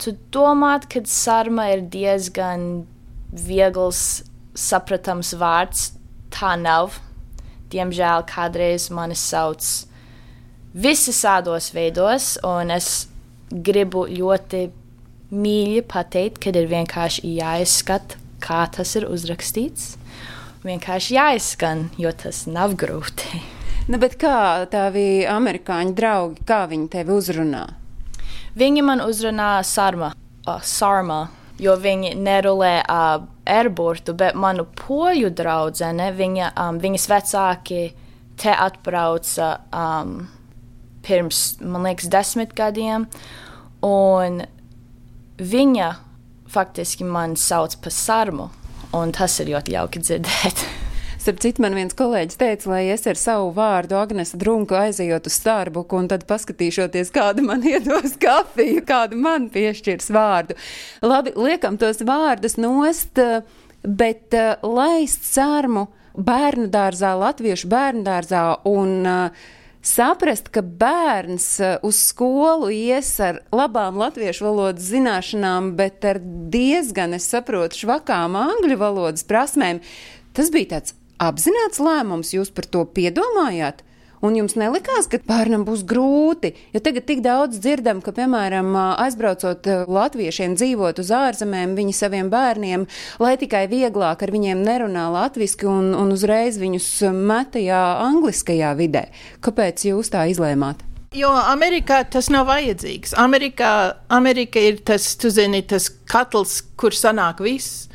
tu 0.02 0.14
domāt, 0.34 0.88
ka 0.92 1.02
sarma 1.08 1.70
ir 1.72 1.86
diezgan 1.90 2.84
viegls 3.32 4.22
saprotams 4.58 5.32
vārds. 5.38 5.92
Tā 6.32 6.54
nav. 6.60 6.98
Diemžēl 7.72 8.24
kādreiz 8.28 8.90
mani 8.92 9.16
sauc 9.16 9.64
visādos 10.72 11.70
veidos, 11.72 12.36
un 12.44 12.72
es 12.72 13.06
gribu 13.52 14.06
ļoti 14.08 14.66
mīļi 15.32 15.82
pateikt, 15.88 16.40
kad 16.44 16.56
ir 16.58 16.68
vienkārši 16.70 17.34
jāizskata, 17.38 18.20
kā 18.42 18.62
tas 18.74 18.94
ir 18.98 19.08
uzrakstīts. 19.08 19.96
Vienkārši 20.62 21.16
jāizskan, 21.16 21.88
jo 21.98 22.12
tas 22.14 22.44
nav 22.46 22.76
grūti. 22.78 23.42
Nu, 23.90 23.98
kā 23.98 24.62
tavi 24.70 25.24
amerikāņu 25.26 25.94
draugi, 25.98 26.44
kā 26.46 26.62
viņi 26.70 26.90
tevi 26.92 27.16
uzrunā? 27.16 27.64
Viņi 28.54 28.84
man 28.86 29.02
uzrunā 29.02 29.56
sarma, 29.66 30.12
uh, 30.46 30.60
sarma 30.62 31.24
jo 31.62 31.74
viņi 31.78 32.14
nerulē 32.18 32.72
uh, 32.82 33.24
airburtu, 33.48 34.14
bet 34.18 34.38
manu 34.38 34.66
poļu 34.78 35.32
draudzene, 35.36 36.10
viņa, 36.16 36.52
um, 36.58 36.80
viņas 36.82 37.08
vecāki 37.10 37.82
te 38.40 38.54
atbrauca 38.54 39.52
um, 39.74 40.16
pirms, 41.06 41.42
man 41.62 41.86
liekas, 41.86 42.10
desmit 42.12 42.54
gadiem. 42.58 43.06
Un 43.86 44.42
viņa 45.42 45.90
faktiski 46.52 47.04
man 47.08 47.36
sauc 47.40 47.78
par 47.82 47.94
sarmu, 47.94 48.48
un 48.96 49.12
tas 49.14 49.38
ir 49.40 49.52
ļoti 49.54 49.76
jauki 49.76 50.02
dzirdēt. 50.02 50.64
Starp 51.22 51.38
citu, 51.38 51.62
man 51.62 51.76
viens 51.78 51.94
kolēģis 51.94 52.38
teica, 52.40 52.68
lai 52.72 52.82
es 52.90 53.06
ar 53.06 53.18
savu 53.20 53.52
vārdu 53.54 53.94
Agnēs 53.94 54.34
Drunku 54.38 54.74
aizejot 54.74 55.28
uz 55.30 55.36
Starbuku 55.38 56.00
un 56.00 56.08
tad 56.10 56.26
paskatīšoties, 56.26 57.12
kādu 57.14 57.44
man 57.46 57.62
iedos 57.72 58.16
kafiju, 58.22 58.82
kādu 58.88 59.20
man 59.22 59.46
piešķirs 59.54 60.10
vārdu. 60.14 60.58
Labi, 61.06 61.34
liekam 61.38 61.78
tos 61.78 62.02
vārdus 62.06 62.58
nost, 62.58 63.22
bet 63.86 64.34
uh, 64.34 64.56
laist 64.66 65.28
sarmu 65.28 65.86
bērnu 66.18 66.66
dārzā, 66.72 67.14
latviešu 67.16 67.70
bērnu 67.70 68.02
dārzā 68.06 68.44
un 68.68 68.98
uh, 69.06 69.46
saprast, 69.82 70.48
ka 70.54 70.62
bērns 70.62 71.46
eh, 71.60 71.76
uz 71.86 71.98
skolu 72.08 72.70
ies 72.72 73.10
ar 73.22 73.42
labām 73.54 73.98
latviešu 74.00 74.46
valodas 74.46 74.88
zināšanām, 74.90 75.74
bet 75.78 76.06
ar 76.08 76.20
diezgan, 76.22 77.16
es 77.18 77.28
saprotu, 77.32 77.82
švakām 77.84 78.38
angļu 78.38 78.78
valodas 78.80 79.26
prasmēm, 79.28 79.82
tas 80.36 80.52
bija 80.54 80.76
tāds 80.76 80.96
apzināts 81.22 81.82
lēmums. 81.82 82.34
Jūs 82.34 82.52
par 82.54 82.68
to 82.70 82.86
piedomājāt? 82.86 83.82
Un 84.22 84.36
jums 84.38 84.52
nelikās, 84.54 85.08
ka 85.10 85.18
bērnam 85.26 85.64
būs 85.66 85.80
grūti, 85.82 86.52
jo 86.70 86.78
tagad 86.84 87.08
tik 87.08 87.24
daudz 87.24 87.58
dzirdam, 87.58 87.98
ka, 88.04 88.12
piemēram, 88.14 88.68
aizbraucot 89.02 89.66
latviešiem 89.90 90.54
dzīvot 90.54 91.00
uz 91.02 91.10
ārzemēm, 91.18 91.72
viņi 91.74 91.96
saviem 91.98 92.30
bērniem, 92.30 92.86
lai 93.18 93.32
tikai 93.40 93.64
vieglāk 93.72 94.22
ar 94.22 94.30
viņiem 94.30 94.62
nerunā 94.62 95.08
latviski 95.10 95.66
un, 95.66 95.90
un 95.98 96.14
uzreiz 96.14 96.60
viņus 96.62 96.88
metajā 97.10 97.82
angliskajā 98.04 98.70
vidē. 98.78 99.08
Kāpēc 99.42 99.88
jūs 99.90 100.14
tā 100.14 100.28
izlēmāt? 100.30 100.86
Jo 101.18 101.34
Amerikā 101.34 102.04
tas 102.08 102.30
nav 102.30 102.46
vajadzīgs. 102.48 103.16
Amerikā, 103.18 103.72
Amerika 104.06 104.62
ir 104.62 104.78
tas, 104.86 105.10
tu 105.18 105.34
zini, 105.34 105.64
tas 105.66 105.90
katls, 106.08 106.60
kur 106.78 106.94
sanāk 106.94 107.42
viss. 107.42 107.88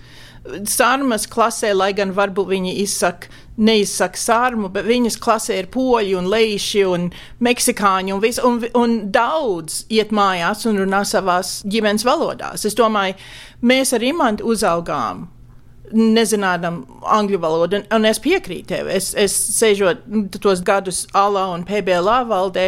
Sārmas 0.68 1.26
klasē, 1.32 1.72
lai 1.72 1.94
gan 1.96 2.12
varbūt 2.16 2.52
viņi 2.52 2.76
izsaka 2.84 3.32
neizsaka 3.58 4.20
sārmu, 4.22 4.70
bet 4.74 4.86
viņas 4.88 5.18
klasē 5.22 5.58
ir 5.62 5.70
poļi 5.74 6.14
un 6.20 6.30
leiši 6.32 6.84
un 6.88 7.08
meksikāņi 7.44 8.14
un, 8.14 8.22
vis, 8.24 8.42
un, 8.46 8.60
un 8.78 9.00
daudz 9.14 9.84
iet 9.94 10.14
mājās 10.16 10.68
un 10.70 10.84
runā 10.84 11.02
savās 11.08 11.60
ģimenes 11.66 12.06
valodās. 12.08 12.68
Es 12.68 12.78
domāju, 12.78 13.18
mēs 13.66 13.96
ar 13.98 14.06
Imantu 14.06 14.48
uzaugām 14.54 15.28
nezinām 15.94 16.82
angļu 17.08 17.40
valodu, 17.40 17.80
un, 17.80 17.86
un 17.96 18.08
es 18.10 18.20
piekrītu 18.24 18.74
tev. 18.74 18.90
Es, 18.92 19.14
es 19.18 19.34
sēžot 19.56 20.04
tos 20.44 20.62
gadus 20.66 21.06
ALA 21.16 21.46
un 21.54 21.64
PBLA 21.68 22.20
valdē, 22.28 22.68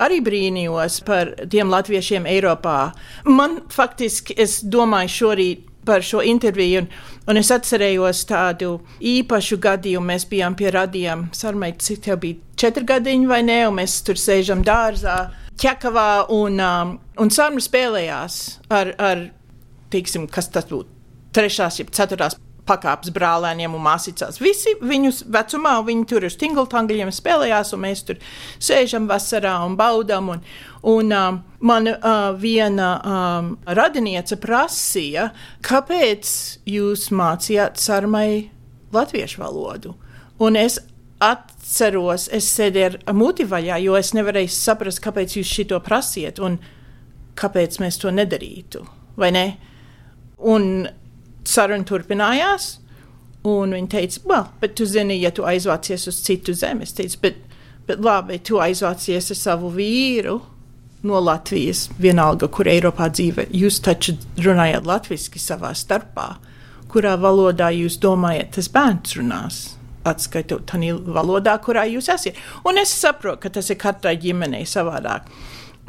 arī 0.00 0.20
brīnījos 0.24 1.00
par 1.06 1.34
tiem 1.50 1.72
latviešiem 1.72 2.28
Eiropā. 2.30 2.92
Man 3.26 3.60
faktiski, 3.74 4.36
es 4.38 4.60
domāju 4.62 5.14
šorīt 5.16 5.66
par 5.90 6.06
šo 6.06 6.22
interviju, 6.26 6.84
un, 6.84 6.88
un 7.30 7.40
es 7.40 7.50
atcerējos 7.54 8.22
tādu 8.30 8.76
īpašu 9.02 9.58
gadījumu. 9.62 10.12
Mēs 10.12 10.28
bijām 10.30 10.56
pie 10.58 10.70
radījuma, 10.74 11.30
sarmēt, 11.36 11.82
cik 11.84 12.04
tev 12.06 12.20
bija 12.22 12.54
četri 12.60 12.86
gadiņi 12.86 13.30
vai 13.30 13.42
ne, 13.46 13.60
un 13.68 13.78
mēs 13.80 14.00
tur 14.06 14.20
sēžam 14.20 14.62
dārzā. 14.66 15.18
Ķekavā 15.60 16.10
un, 16.32 16.60
um, 16.64 16.94
un 17.20 17.32
Sārma 17.34 17.60
spēlējās 17.60 18.38
ar, 18.72 18.94
ar, 18.96 19.26
teiksim, 19.92 20.24
kas 20.32 20.48
tas 20.54 20.68
būtu, 20.70 20.88
trešās, 21.36 21.82
jeb 21.82 21.92
ceturtās 21.96 22.38
pakāpes 22.68 23.12
brālēniem 23.14 23.74
un 23.76 23.84
māsīcās. 23.84 24.40
Visi 24.42 24.74
viņus 24.80 25.24
vecumā, 25.32 25.76
viņi 25.86 26.06
tur 26.10 26.26
uz 26.28 26.36
tingultangaļiem 26.40 27.12
spēlējās, 27.14 27.72
un 27.76 27.84
mēs 27.86 28.04
tur 28.08 28.20
sēžam 28.58 29.08
vasarā 29.10 29.56
un 29.66 29.76
baudam. 29.78 30.32
Un, 30.34 30.44
un 30.90 31.16
um, 31.16 31.40
man 31.60 31.90
uh, 31.92 32.30
viena 32.40 32.90
um, 33.00 33.50
radiniece 33.66 34.38
prasīja, 34.40 35.30
kāpēc 35.66 36.34
jūs 36.70 37.10
mācījāt 37.14 37.80
sarmai 37.80 38.50
latviešu 38.94 39.42
valodu. 39.42 39.94
Un 40.40 40.56
es 40.56 40.78
atceros, 41.20 42.28
es 42.32 42.48
sēdēju 42.56 43.02
ar 43.04 43.16
muti 43.16 43.44
vaļā, 43.48 43.76
jo 43.84 43.96
es 43.98 44.14
nevarēju 44.16 44.52
saprast, 44.54 45.02
kāpēc 45.04 45.36
jūs 45.36 45.56
šito 45.58 45.80
prasiet 45.84 46.40
un 46.40 46.56
kāpēc 47.40 47.76
mēs 47.82 48.00
to 48.00 48.12
nedarītu, 48.12 48.84
vai 49.20 49.30
ne? 49.36 49.44
Un 50.40 50.88
saruna 51.50 51.86
turpinājās. 51.88 52.76
Un 53.50 53.72
viņa 53.72 53.88
teica, 53.88 54.20
well, 54.28 54.48
bet 54.60 54.74
tu 54.76 54.84
zini, 54.84 55.16
ja 55.22 55.30
tu 55.32 55.46
aizvācies 55.48 56.04
uz 56.10 56.18
citu 56.26 56.52
zemi, 56.52 56.84
es 56.84 56.92
teicu, 56.92 57.22
bet, 57.22 57.38
bet 57.88 58.02
labi, 58.04 58.36
tu 58.44 58.60
aizvācies 58.60 59.30
ar 59.32 59.38
savu 59.38 59.70
vīru 59.72 60.36
no 61.08 61.20
Latvijas, 61.24 61.86
vienalga, 62.00 62.50
kur 62.52 62.68
Eiropā 62.68 63.08
dzīvo. 63.08 63.46
Jūs 63.56 63.80
taču 63.84 64.18
runājat 64.44 64.84
latviešu 64.84 65.40
savā 65.40 65.72
starpā, 65.76 66.34
kurā 66.92 67.14
valodā 67.20 67.70
jūs 67.72 67.96
domājat, 68.02 68.52
tas 68.58 68.68
bērns 68.72 69.16
runās. 69.16 69.60
Atskaitot 70.04 70.64
tādā 70.68 70.94
valodā, 71.12 71.56
kurā 71.64 71.86
jūs 71.88 72.08
esat. 72.12 72.36
Un 72.68 72.80
es 72.80 72.92
saprotu, 72.92 73.42
ka 73.42 73.54
tas 73.56 73.68
ir 73.72 73.80
katrai 73.80 74.16
ģimenei 74.20 74.66
savādāk. 74.68 75.28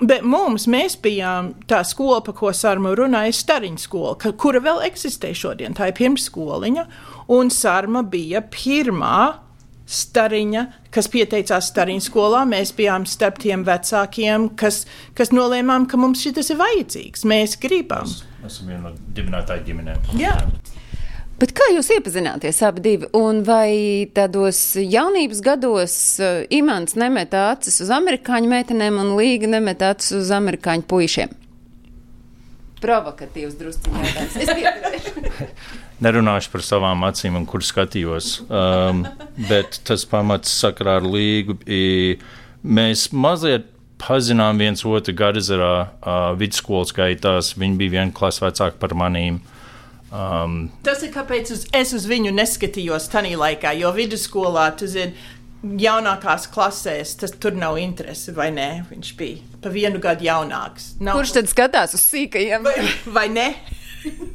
Bet 0.02 0.24
mums, 0.26 0.66
mēs 0.66 0.96
bijām 0.98 1.52
tā 1.70 1.84
skola, 1.86 2.24
par 2.26 2.34
ko 2.40 2.50
Sārma 2.58 2.96
runāja, 2.98 3.36
Stariņa 3.38 3.84
skola, 3.84 4.16
kura 4.42 4.62
vēl 4.64 4.82
eksistē 4.88 5.30
šodien. 5.38 5.76
Tā 5.78 5.92
ir 5.92 5.98
pirmsskoliņa, 6.00 6.88
un 7.38 7.54
Sārma 7.54 8.02
bija 8.10 8.42
pirmā 8.50 9.22
stariņa, 9.92 10.66
kas 10.94 11.10
pieteicās 11.12 11.70
stariņa 11.72 12.06
skolā. 12.08 12.42
Mēs 12.50 12.74
bijām 12.78 13.06
starp 13.10 13.42
tiem 13.44 13.66
vecākiem, 13.68 14.50
kas, 14.60 14.86
kas 15.18 15.34
nolēmām, 15.36 15.86
ka 15.92 16.00
mums 16.02 16.24
šis 16.24 16.54
ir 16.54 16.62
vajadzīgs. 16.62 17.26
Mēs 17.30 17.58
gribam. 17.62 18.10
Mēs 18.42 18.56
esam 18.56 18.72
viena 18.72 18.90
no 18.90 18.96
dibinātāju 19.16 19.68
ģimenēm. 19.70 20.14
Jā. 20.22 20.38
Bet 21.42 21.56
kā 21.58 21.72
jūs 21.74 21.88
iepazināties 21.96 22.60
abi 22.68 22.84
divi? 22.86 23.08
Un 23.18 23.40
vai 23.48 24.06
tādos 24.14 24.60
jaunības 24.78 25.40
gados 25.42 25.94
uh, 26.22 26.44
imants 26.54 26.94
nemet 26.94 27.34
acis 27.34 27.80
uz 27.82 27.90
amerikāņu 27.96 28.52
meitenēm 28.52 29.00
un 29.02 29.16
līga 29.18 29.50
nemet 29.50 29.82
acis 29.82 30.14
uz 30.20 30.30
amerikāņu 30.38 30.86
puišiem? 30.92 31.34
Provokatīvs 32.82 33.58
drusciņš. 33.58 35.08
Nerunāšu 36.06 36.52
par 36.54 36.66
savām 36.66 37.06
acīm, 37.10 37.40
un 37.40 37.48
kur 37.50 37.66
skatījos. 37.66 38.30
Um, 38.46 39.04
bet 39.50 39.80
tas 39.86 40.06
pamats 40.10 40.54
sakarā 40.62 41.00
ar 41.02 41.08
līgu. 41.10 41.58
I, 41.66 42.20
mēs 42.62 43.08
mazliet 43.14 43.66
pazinām 44.02 44.62
viens 44.62 44.86
otru 44.86 45.14
Garzerā, 45.18 45.74
uh, 45.90 46.22
vidusskolas 46.38 46.94
gaitās. 46.98 47.56
Viņi 47.58 47.82
bija 47.82 47.96
viena 47.98 48.14
klasa 48.18 48.46
vecāka 48.48 48.78
par 48.82 48.94
manīm. 48.98 49.42
Um, 50.12 50.66
Tas 50.84 51.06
ir 51.06 51.14
kāpēc 51.14 51.54
uz, 51.56 51.62
es 51.72 51.94
uz 51.96 52.04
viņu 52.10 52.34
neskatījos 52.36 53.08
tajā 53.14 53.38
laikā, 53.40 53.72
jo 53.80 53.94
vidusskolā, 53.96 54.66
tu 54.76 54.90
zini, 54.92 55.16
jaunākās 55.64 56.50
klasēs 56.52 57.14
tas 57.22 57.32
tur 57.40 57.56
nav 57.56 57.78
interese, 57.80 58.34
vai 58.36 58.50
ne? 58.52 58.84
Viņš 58.90 59.12
bija 59.16 59.62
pa 59.64 59.72
vienu 59.72 60.02
gadu 60.04 60.28
jaunāks. 60.28 60.96
Nav, 61.00 61.16
Kurš 61.22 61.38
tad 61.38 61.52
skatās 61.52 61.96
uz 61.96 62.04
sīkajiem? 62.04 62.68
vai, 62.68 62.76
vai 63.08 63.28
ne? 63.32 63.48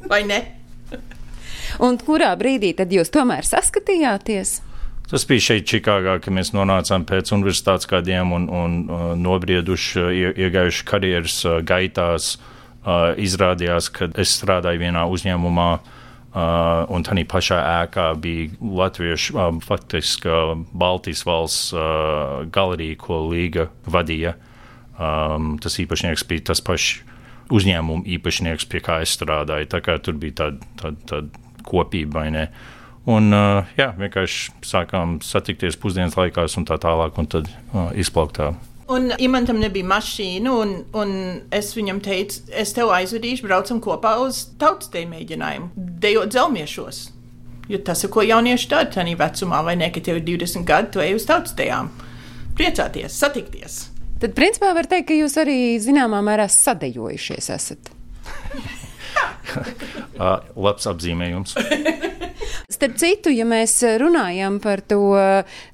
Vai 0.09 0.23
ne? 0.25 0.41
Un 1.83 1.99
kurā 2.01 2.31
brīdī 2.41 2.73
tad 2.79 2.95
jūs 2.95 3.13
tomēr 3.13 3.45
saskatījāties? 3.45 4.61
Tas 5.11 5.29
bija 5.29 5.45
šeit, 5.51 5.69
Čikāgā, 5.69 6.17
kad 6.25 6.33
mēs 6.35 6.55
nonācām 6.57 7.05
pēc 7.07 7.31
universitātes 7.37 7.87
gadiem 7.91 8.33
un, 8.33 8.49
un 8.49 8.77
uh, 8.89 9.09
nobrieduši, 9.19 10.07
ie, 10.09 10.29
iegājuši 10.47 10.87
karjeras 10.89 11.43
uh, 11.45 11.61
gaitās. 11.67 12.37
Uh, 12.39 12.53
izrādījās, 13.19 13.91
ka 13.91 14.11
es 14.19 14.35
strādāju 14.39 14.83
vienā 14.85 15.07
uzņēmumā, 15.11 15.71
uh, 15.77 16.85
un 16.93 17.07
tā 17.07 17.17
pašā 17.27 17.59
ēkā 17.83 18.09
bija 18.23 18.51
Latviešu, 18.61 19.37
uh, 19.37 19.49
faktiski 19.65 20.31
uh, 20.31 20.55
Baltijas 20.73 21.25
valsts 21.27 21.73
uh, 21.75 22.47
galerija, 22.53 22.99
ko 23.03 23.25
Līga 23.31 23.69
vadīja. 23.87 24.37
Um, 24.97 25.57
tas 25.61 25.77
īpašnieks 25.83 26.25
bija 26.29 26.53
tas 26.53 26.63
pats 26.65 27.03
uzņēmuma 27.53 28.07
īpašnieks, 28.17 28.67
pie 28.71 28.81
kā 28.83 29.01
es 29.05 29.13
strādāju. 29.17 29.69
Tā 29.71 29.83
kā 29.85 29.99
tur 30.03 30.17
bija 30.21 30.41
tāda, 30.41 30.71
tāda, 30.81 31.03
tāda 31.11 31.63
kopība, 31.67 32.25
ne? 32.33 32.47
Un, 33.07 33.31
uh, 33.31 33.69
jā, 33.79 33.93
vienkārši 33.99 34.57
sākām 34.67 35.21
satikties 35.23 35.79
pusdienas 35.79 36.17
laikās 36.19 36.57
un 36.59 36.67
tā 36.67 36.79
tālāk, 36.83 37.19
un 37.21 37.29
tad 37.31 37.51
uh, 37.51 37.93
izplauktā. 37.95 38.55
Un 38.93 39.11
Imantam 39.19 39.59
nebija 39.59 39.87
mašīna, 39.91 40.53
un, 40.63 40.75
un 40.95 41.13
es 41.55 41.73
viņam 41.75 41.99
teicu, 42.05 42.45
es 42.55 42.71
tev 42.77 42.93
aizvedīšu, 42.95 43.49
braucam 43.49 43.81
kopā 43.83 44.13
uz 44.23 44.45
tautas 44.61 44.93
deju 44.93 45.11
mēģinājumu, 45.11 45.73
dejot 46.05 46.31
dzelmiešos. 46.31 47.01
Jo 47.67 47.83
tas 47.83 48.05
ir, 48.07 48.13
ko 48.15 48.23
jaunieši 48.23 48.71
dara 48.71 48.87
tajā 48.95 49.19
vecumā, 49.19 49.65
vai 49.67 49.75
ne, 49.81 49.91
ka 49.91 50.03
tev 50.07 50.21
ir 50.21 50.27
20 50.29 50.69
gadi, 50.69 50.93
tu 50.95 51.03
ej 51.03 51.17
uz 51.19 51.27
tautas 51.27 51.57
dejām. 51.59 51.91
Priecāties, 52.57 53.19
satikties. 53.19 53.83
Tad, 54.23 54.33
principā, 54.39 54.71
var 54.77 54.87
teikt, 54.89 55.11
ka 55.11 55.19
jūs 55.19 55.35
arī 55.43 55.59
zināmā 55.83 56.23
mērā 56.25 56.47
sadejojušies 56.53 57.51
esat. 57.59 57.91
Uh, 59.57 60.39
labs 60.67 60.89
apzīmējums. 60.91 61.57
Starp 62.77 62.97
citu, 62.99 63.31
ja 63.31 63.47
mēs 63.49 63.79
runājam 64.01 64.59
par 64.63 64.83
to 64.85 65.17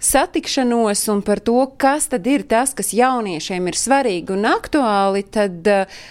satikšanos 0.02 1.02
un 1.12 1.22
par 1.24 1.40
to, 1.44 1.56
kas 1.80 2.10
tad 2.12 2.26
ir 2.28 2.44
tas, 2.48 2.74
kas 2.76 2.92
jauniešiem 2.96 3.70
ir 3.70 3.78
svarīgi 3.78 4.34
un 4.36 4.46
aktuāli, 4.50 5.24
tad 5.32 5.68
uh, 5.72 6.02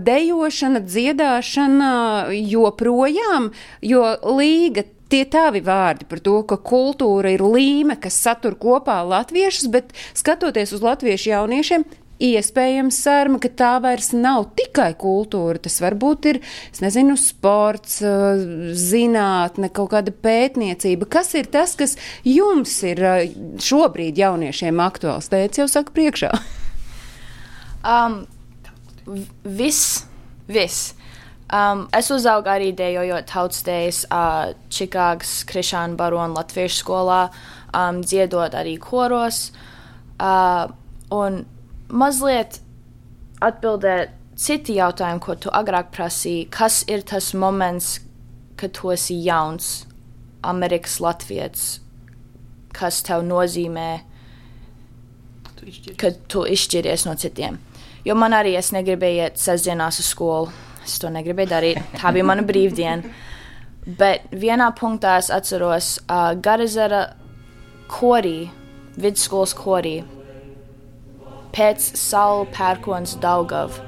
dejošana, 0.00 0.82
dziedāšana 0.84 1.92
joprojām, 2.34 3.52
jo 3.82 4.04
līga 4.34 4.86
tie 5.14 5.24
tavi 5.30 5.62
vārdi 5.64 6.08
par 6.10 6.22
to, 6.24 6.40
ka 6.48 6.58
kultūra 6.58 7.34
ir 7.34 7.44
līme, 7.44 7.96
kas 8.00 8.16
satur 8.26 8.56
kopā 8.60 8.98
latviešus, 9.06 9.68
bet 9.70 9.92
skatoties 10.16 10.74
uz 10.74 10.82
latviešu 10.84 11.30
jauniešiem, 11.30 11.86
Iespējams, 12.22 12.98
Sārma, 13.02 13.40
ka 13.42 13.50
tā 13.50 13.72
vairs 13.82 14.12
nav 14.14 14.52
tikai 14.58 14.92
kultūra. 14.98 15.58
Tas 15.64 15.80
varbūt 15.82 16.28
ir, 16.30 16.40
es 16.70 16.82
nezinu, 16.84 17.16
sports, 17.18 17.98
zinātne, 18.78 19.70
kaut 19.74 19.90
kāda 19.96 20.14
pētniecība. 20.14 21.08
Kas 21.10 21.32
ir 21.34 21.50
tas, 21.50 21.74
kas 21.78 21.96
jums 22.22 22.76
ir 22.86 23.02
šobrīd 23.62 24.20
jauniešiem 24.22 24.82
aktuāls? 24.84 25.30
Teicis 25.32 25.64
jau 25.64 25.70
saka 25.78 25.96
priekšā. 25.96 26.34
Um, 27.84 28.22
viss, 29.44 30.06
viss. 30.48 30.94
Um, 31.52 31.82
es 31.92 32.08
uzaugu 32.08 32.48
arī 32.48 32.70
dejojot 32.72 33.26
tautsdejas 33.28 34.06
uh, 34.08 34.54
Čikāgas 34.72 35.42
Krišāna 35.44 35.98
Barona 35.98 36.38
Latviešu 36.38 36.80
skolā, 36.80 37.18
um, 37.76 38.00
dziedot 38.00 38.56
arī 38.56 38.78
koros. 38.80 39.50
Uh, 40.16 40.72
un 41.12 41.42
mazliet 41.94 42.60
atbildēt 43.44 44.14
citi 44.38 44.78
jautājumi, 44.78 45.22
ko 45.22 45.36
tu 45.38 45.52
agrāk 45.54 45.92
prasīji. 45.94 46.48
Kas 46.52 46.82
ir 46.90 47.04
tas 47.06 47.32
moments, 47.38 47.98
kad 48.58 48.74
tu 48.76 48.90
esi 48.94 49.16
jauns, 49.24 49.86
Amerikas 50.44 50.98
Latvijas, 51.00 51.78
kas 52.74 53.02
tev 53.06 53.24
nozīmē, 53.26 53.88
kad 56.00 56.18
tu 56.28 56.44
izšķiries 56.50 57.06
no 57.08 57.14
citiem? 57.16 57.60
Jo 58.04 58.16
man 58.18 58.34
arī 58.36 58.52
es 58.58 58.68
negribēju 58.74 59.22
iet 59.24 59.40
sestdienās 59.40 60.02
uz 60.02 60.10
skolu. 60.12 60.50
Es 60.84 60.98
to 61.00 61.08
negribēju 61.08 61.48
darīt. 61.48 61.78
Tā 61.96 62.10
bija 62.12 62.26
mana 62.28 62.44
brīvdiena. 62.44 63.14
Bet 63.84 64.26
vienā 64.32 64.66
punktā 64.76 65.14
es 65.20 65.30
atceros 65.32 65.94
uh, 66.02 66.34
Garizera 66.36 67.06
korī, 67.88 68.50
vidusskolas 69.00 69.56
korī 69.56 70.02
pēc 71.54 71.92
saula 71.98 72.46
pērkons 72.54 73.18
Daugav 73.22 73.78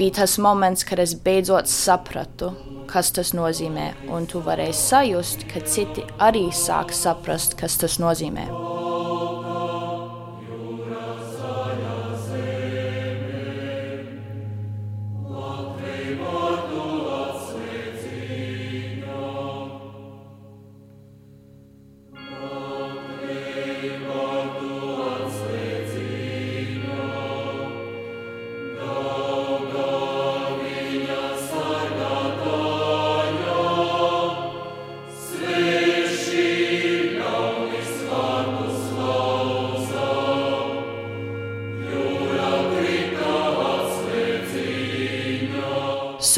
bija 0.00 0.20
tas 0.20 0.38
moments, 0.40 0.84
kad 0.84 1.00
es 1.02 1.14
beidzot 1.24 1.68
sapratu, 1.68 2.52
kas 2.90 3.12
tas 3.16 3.34
nozīmē, 3.36 3.90
un 4.12 4.28
tu 4.28 4.40
varēji 4.44 4.76
sajust, 4.76 5.46
ka 5.52 5.64
citi 5.68 6.06
arī 6.20 6.48
sāk 6.56 6.94
saprast, 6.96 7.56
kas 7.60 7.76
tas 7.80 8.00
nozīmē. 8.02 8.69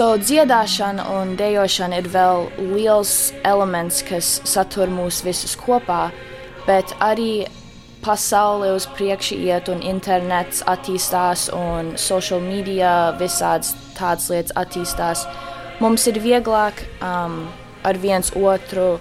So 0.03 0.17
dziedāšana 0.19 1.05
un 1.15 1.37
dejošana 1.39 2.01
ir 2.01 2.09
vēl 2.11 2.49
liels 2.73 3.13
elements, 3.47 4.01
kas 4.03 4.33
satur 4.51 4.91
mūs 4.91 5.21
visus 5.23 5.53
kopā, 5.55 6.09
bet 6.67 6.91
arī 7.07 7.45
pasaule 8.03 8.73
uz 8.75 8.89
priekšu 8.97 9.39
iet 9.47 9.71
un 9.71 9.79
internets 9.93 10.65
attīstās 10.67 11.47
un 11.55 11.95
social 11.95 12.43
media 12.43 13.15
visādas 13.23 13.77
tādas 13.95 14.27
lietas 14.35 14.59
attīstās. 14.65 15.25
Mums 15.79 16.11
ir 16.11 16.19
vieglāk 16.27 16.83
um, 16.99 17.45
ar 17.87 18.03
viens 18.03 18.35
otru 18.35 18.97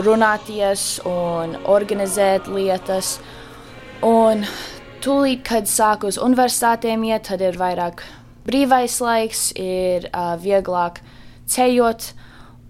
runāties 0.00 0.94
un 1.04 1.58
organizēt 1.76 2.48
lietas. 2.48 3.18
Un 4.00 4.48
tūlīt, 5.04 5.44
kad 5.44 5.68
sāku 5.68 6.08
uz 6.08 6.16
universitātēm 6.16 7.04
iet, 7.04 7.28
tad 7.28 7.44
ir 7.44 7.60
vairāk 7.60 8.08
brīvais 8.46 9.00
laiks, 9.02 9.50
ir 9.58 10.08
uh, 10.10 10.34
vieglāk 10.40 11.02
ceļot. 11.50 12.12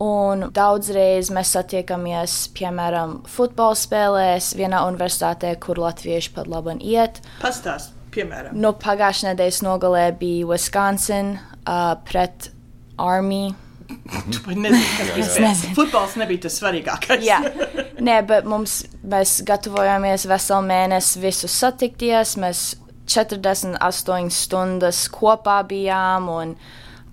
Un 0.05 0.51
daudzreiz 0.53 1.31
mēs 1.33 1.55
satiekamies, 1.57 2.33
piemēram, 2.57 3.23
futbola 3.33 3.79
spēlēs 3.81 4.51
vienā 4.59 4.83
universitātē, 4.91 5.55
kur 5.57 5.81
latvieši 5.81 6.35
pat 6.35 6.51
labi 6.53 6.77
iet. 6.85 7.23
Pastāst, 7.41 7.95
piemēram. 8.13 8.53
Nu, 8.61 8.75
Pagājušā 8.77 9.31
nedēļas 9.31 9.63
nogalē 9.65 10.11
bija 10.21 10.51
Wisconsin 10.51 11.39
uh, 11.39 11.95
pret 12.05 12.51
Army. 13.01 13.55
Tu 13.87 14.43
pat 14.43 14.59
nezini, 14.59 14.85
kas 14.99 15.15
bija 15.15 15.27
spēks. 15.31 15.65
Futbols 15.79 16.17
nebija 16.21 16.45
tas 16.45 16.61
svarīgākais. 16.61 17.25
Jā, 17.25 17.41
Nē, 18.03 18.19
bet 18.29 18.45
mums, 18.49 18.83
mēs 19.07 19.39
gatavojamies 19.47 20.27
veselu 20.29 20.67
mēnesi 20.67 21.21
visus 21.23 21.55
satikties. 21.57 22.35
Mēs 22.41 22.65
48 23.07 24.35
stundas 24.35 25.07
kopā 25.13 25.63
bijām 25.69 26.29
un 26.33 26.55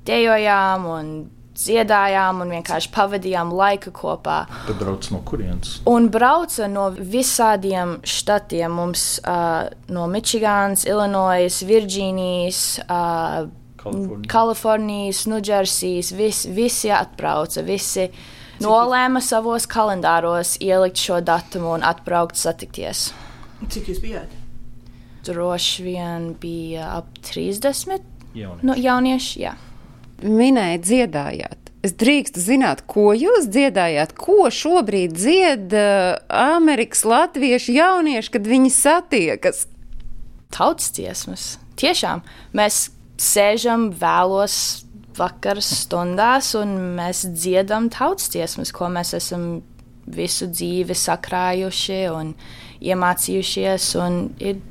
dejojām 0.07 0.89
un 0.89 1.15
dziedājām 1.53 2.41
un 2.43 2.53
vienkārši 2.55 2.89
pavadījām 2.93 3.53
laiku 3.53 3.93
kopā. 3.93 4.43
Bet 4.67 4.79
brauc 4.79 5.09
no 5.13 5.21
kurienes? 5.27 5.77
Un 5.89 6.09
brauca 6.13 6.67
no 6.71 6.89
visādiem 6.97 7.99
štatiem. 8.01 8.73
Mums 8.73 9.05
uh, 9.21 9.69
no 9.93 10.07
Mičiganas, 10.09 10.87
Illinois, 10.89 11.61
Virģīnijas, 11.69 12.63
uh, 12.87 13.49
Kalifornija. 13.83 14.29
Kalifornijas, 14.31 15.25
Nudžersijas. 15.29 16.13
Vis, 16.17 16.43
visi 16.49 16.93
atbrauca, 16.93 17.65
visi 17.67 18.09
nolēma 18.63 19.21
savos 19.23 19.67
kalendāros 19.69 20.55
ielikt 20.63 21.01
šo 21.05 21.19
datumu 21.25 21.75
un 21.77 21.85
atbraukt 21.85 22.39
satikties. 22.39 23.11
Cik 23.69 23.93
jūs 23.93 24.01
bijāt? 24.03 24.42
Droši 25.23 25.83
vien 25.85 26.31
bija 26.41 26.97
ap 26.99 27.11
30 27.23 28.01
Jaunieši. 28.33 28.65
no 28.65 28.75
jaunieši. 28.77 29.43
Jā. 29.43 29.53
minēja, 30.23 30.79
dziedājāt. 30.79 31.71
Es 31.83 31.91
drīkstu 31.99 32.39
zināt, 32.39 32.85
ko 32.87 33.11
jūs 33.11 33.49
dziedājāt, 33.51 34.13
ko 34.15 34.47
šobrīd 34.47 35.17
dzied 35.17 35.73
uh, 35.75 36.15
Amerikas 36.31 37.03
latviešu 37.03 37.75
jaunieši, 37.75 38.31
kad 38.31 38.47
viņi 38.47 38.71
satiekas. 38.71 39.65
Tautas 40.53 40.93
dziesmas. 40.95 41.57
Tiešām 41.75 42.23
mēs 42.55 42.85
sēžam 43.19 43.89
vēlos 43.99 44.85
vakaras 45.17 45.67
stundās 45.83 46.53
un 46.57 46.71
mēs 46.97 47.25
dziedam 47.35 47.89
tautas 47.93 48.31
dziesmas, 48.33 48.71
ko 48.73 48.87
mēs 48.93 49.13
esam 49.17 49.61
visu 50.07 50.47
dzīvi 50.51 50.95
sakrājuši 50.97 51.99
un 52.13 52.33
iemācījušies. 52.83 53.89
Un 54.03 54.21
ir 54.39 54.61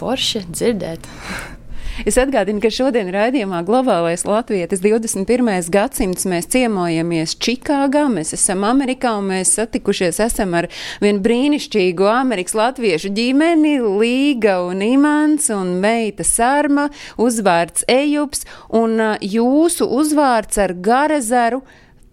forši 0.00 0.46
dzirdēt. 0.50 1.10
Es 2.02 2.16
atgādinu, 2.18 2.58
ka 2.58 2.72
šodien 2.74 3.06
raidījumā 3.14 3.60
Globālais 3.62 4.24
Latvijas 4.26 4.80
21. 4.82 5.46
gadsimts 5.70 6.26
mēs 6.26 6.48
ciemojamies 6.50 7.36
Čikāgā, 7.38 8.08
mēs 8.10 8.34
esam 8.34 8.64
Amerikā 8.66 9.12
un 9.20 9.28
mēs 9.30 9.52
satikušies 9.54 10.18
esam 10.24 10.56
ar 10.58 10.66
vienu 11.04 11.22
brīnišķīgu 11.22 12.08
Amerikas 12.10 12.58
latviešu 12.58 13.12
ģimeni, 13.14 13.76
Līga 14.02 14.56
un 14.66 14.82
Imants 14.82 15.46
un 15.54 15.76
meita 15.84 16.26
Sarma, 16.26 16.88
uzvārds 17.14 17.86
Ejups 17.86 18.42
un 18.74 18.98
jūsu 19.22 19.86
uzvārds 19.86 20.58
ar 20.66 20.74
Garezaru. 20.74 21.62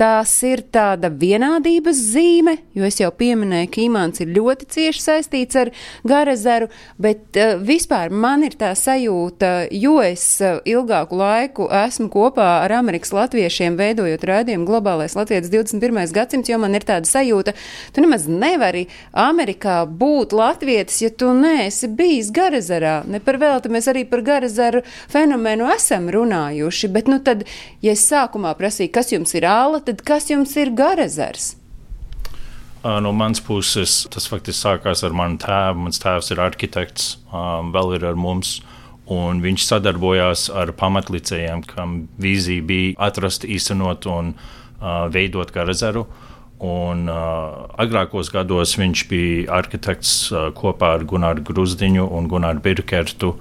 Tās 0.01 0.31
ir 0.41 0.63
tāda 0.73 1.11
vienādības 1.13 1.99
zīme, 2.15 2.55
jo 2.73 2.87
es 2.87 2.95
jau 2.97 3.11
pieminēju, 3.13 3.67
ka 3.69 3.81
imants 3.83 4.23
ir 4.23 4.31
ļoti 4.33 4.65
cieši 4.73 5.01
saistīts 5.03 5.57
ar 5.61 5.69
garezaru, 6.09 6.71
bet 6.97 7.37
uh, 7.37 7.51
vispār 7.61 8.09
man 8.09 8.41
ir 8.47 8.55
tā 8.57 8.71
sajūta, 8.73 9.67
jo 9.69 9.99
es 10.01 10.23
uh, 10.41 10.57
ilgāku 10.65 11.19
laiku 11.19 11.67
esmu 11.83 12.07
kopā 12.15 12.47
ar 12.63 12.73
Amerikas 12.79 13.13
latviešiem, 13.13 13.77
veidojot 13.77 14.25
rādījumu 14.25 14.65
globālais 14.71 15.13
Latvijas 15.19 15.51
21. 15.53 16.01
gadsimts, 16.17 16.49
jo 16.49 16.57
man 16.63 16.79
ir 16.79 16.87
tāda 16.89 17.05
sajūta, 17.05 17.53
tu 17.93 18.01
nemaz 18.01 18.25
nevari 18.25 18.87
Amerikā 19.13 19.83
būt 19.85 20.33
latvietis, 20.33 20.97
ja 21.05 21.11
tu 21.13 21.29
neesi 21.37 21.91
bijis 21.93 22.33
garezarā. 22.33 23.03
Ne 23.05 23.21
par 23.21 23.37
velti 23.37 23.69
mēs 23.69 23.91
arī 23.93 24.07
par 24.09 24.25
garezaru 24.25 24.81
fenomenu 25.13 25.69
esam 25.77 26.09
runājuši, 26.09 26.89
bet 26.97 27.13
nu 27.13 27.21
tad, 27.21 27.45
ja 27.85 27.93
es 27.93 28.09
sākumā 28.09 28.57
prasīju, 28.57 28.95
kas 28.97 29.13
jums 29.13 29.37
ir 29.37 29.45
āla, 29.45 29.85
tad 29.91 30.05
kas 30.07 30.29
jums 30.31 30.55
ir 30.59 30.71
garezars? 30.75 31.55
Ā, 32.81 32.97
No 33.03 33.11
manas 33.13 33.41
puses 33.43 34.05
tas 34.09 34.25
faktiski 34.31 34.63
sākās 34.63 35.03
ar 35.05 35.13
manu 35.13 35.37
tēvu. 35.41 35.85
Mans 35.85 36.01
tēvs 36.01 36.31
ir 36.33 36.41
arhitekts, 36.41 37.15
vēl 37.75 37.97
ir 37.99 38.07
ar 38.09 38.17
mums. 38.19 38.59
Un 39.11 39.41
viņš 39.43 39.65
sadarbojās 39.67 40.47
ar 40.55 40.71
pamatlicējiem, 40.77 41.65
kam 41.67 42.05
vīzija 42.21 42.63
bija 42.63 42.93
atrast, 43.09 43.43
īstenot 43.43 44.07
un 44.07 44.31
uh, 44.37 45.09
veidot 45.11 45.51
garazeru. 45.51 46.05
Un, 46.61 47.09
uh, 47.09 47.65
agrākos 47.81 48.29
gados 48.31 48.77
viņš 48.79 49.03
bija 49.09 49.57
arhitekts 49.57 50.13
uh, 50.31 50.47
kopā 50.55 50.93
ar 50.99 51.03
Gunāru 51.09 51.43
Grusdiņu 51.43 52.05
un 52.07 52.29
Gunāru 52.31 52.63
Birkertu. 52.63 53.33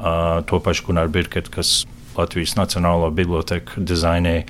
Uh, 0.00 0.40
to 0.48 0.58
pašu 0.64 0.88
Gunāru 0.88 1.12
Birkertu, 1.14 1.54
kas 1.54 1.84
Latvijas 2.16 2.56
Nacionālo 2.58 3.12
biblioteku 3.14 3.84
dizainēja. 3.86 4.48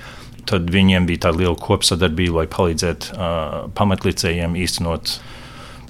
Tad 0.49 0.67
viņiem 0.73 1.07
bija 1.07 1.27
tāda 1.27 1.43
liela 1.43 1.55
kopsadarbība, 1.59 2.41
lai 2.41 2.49
palīdzētu 2.51 3.13
uh, 3.15 3.53
pamatlicējiem 3.77 4.57
īstenot 4.59 5.17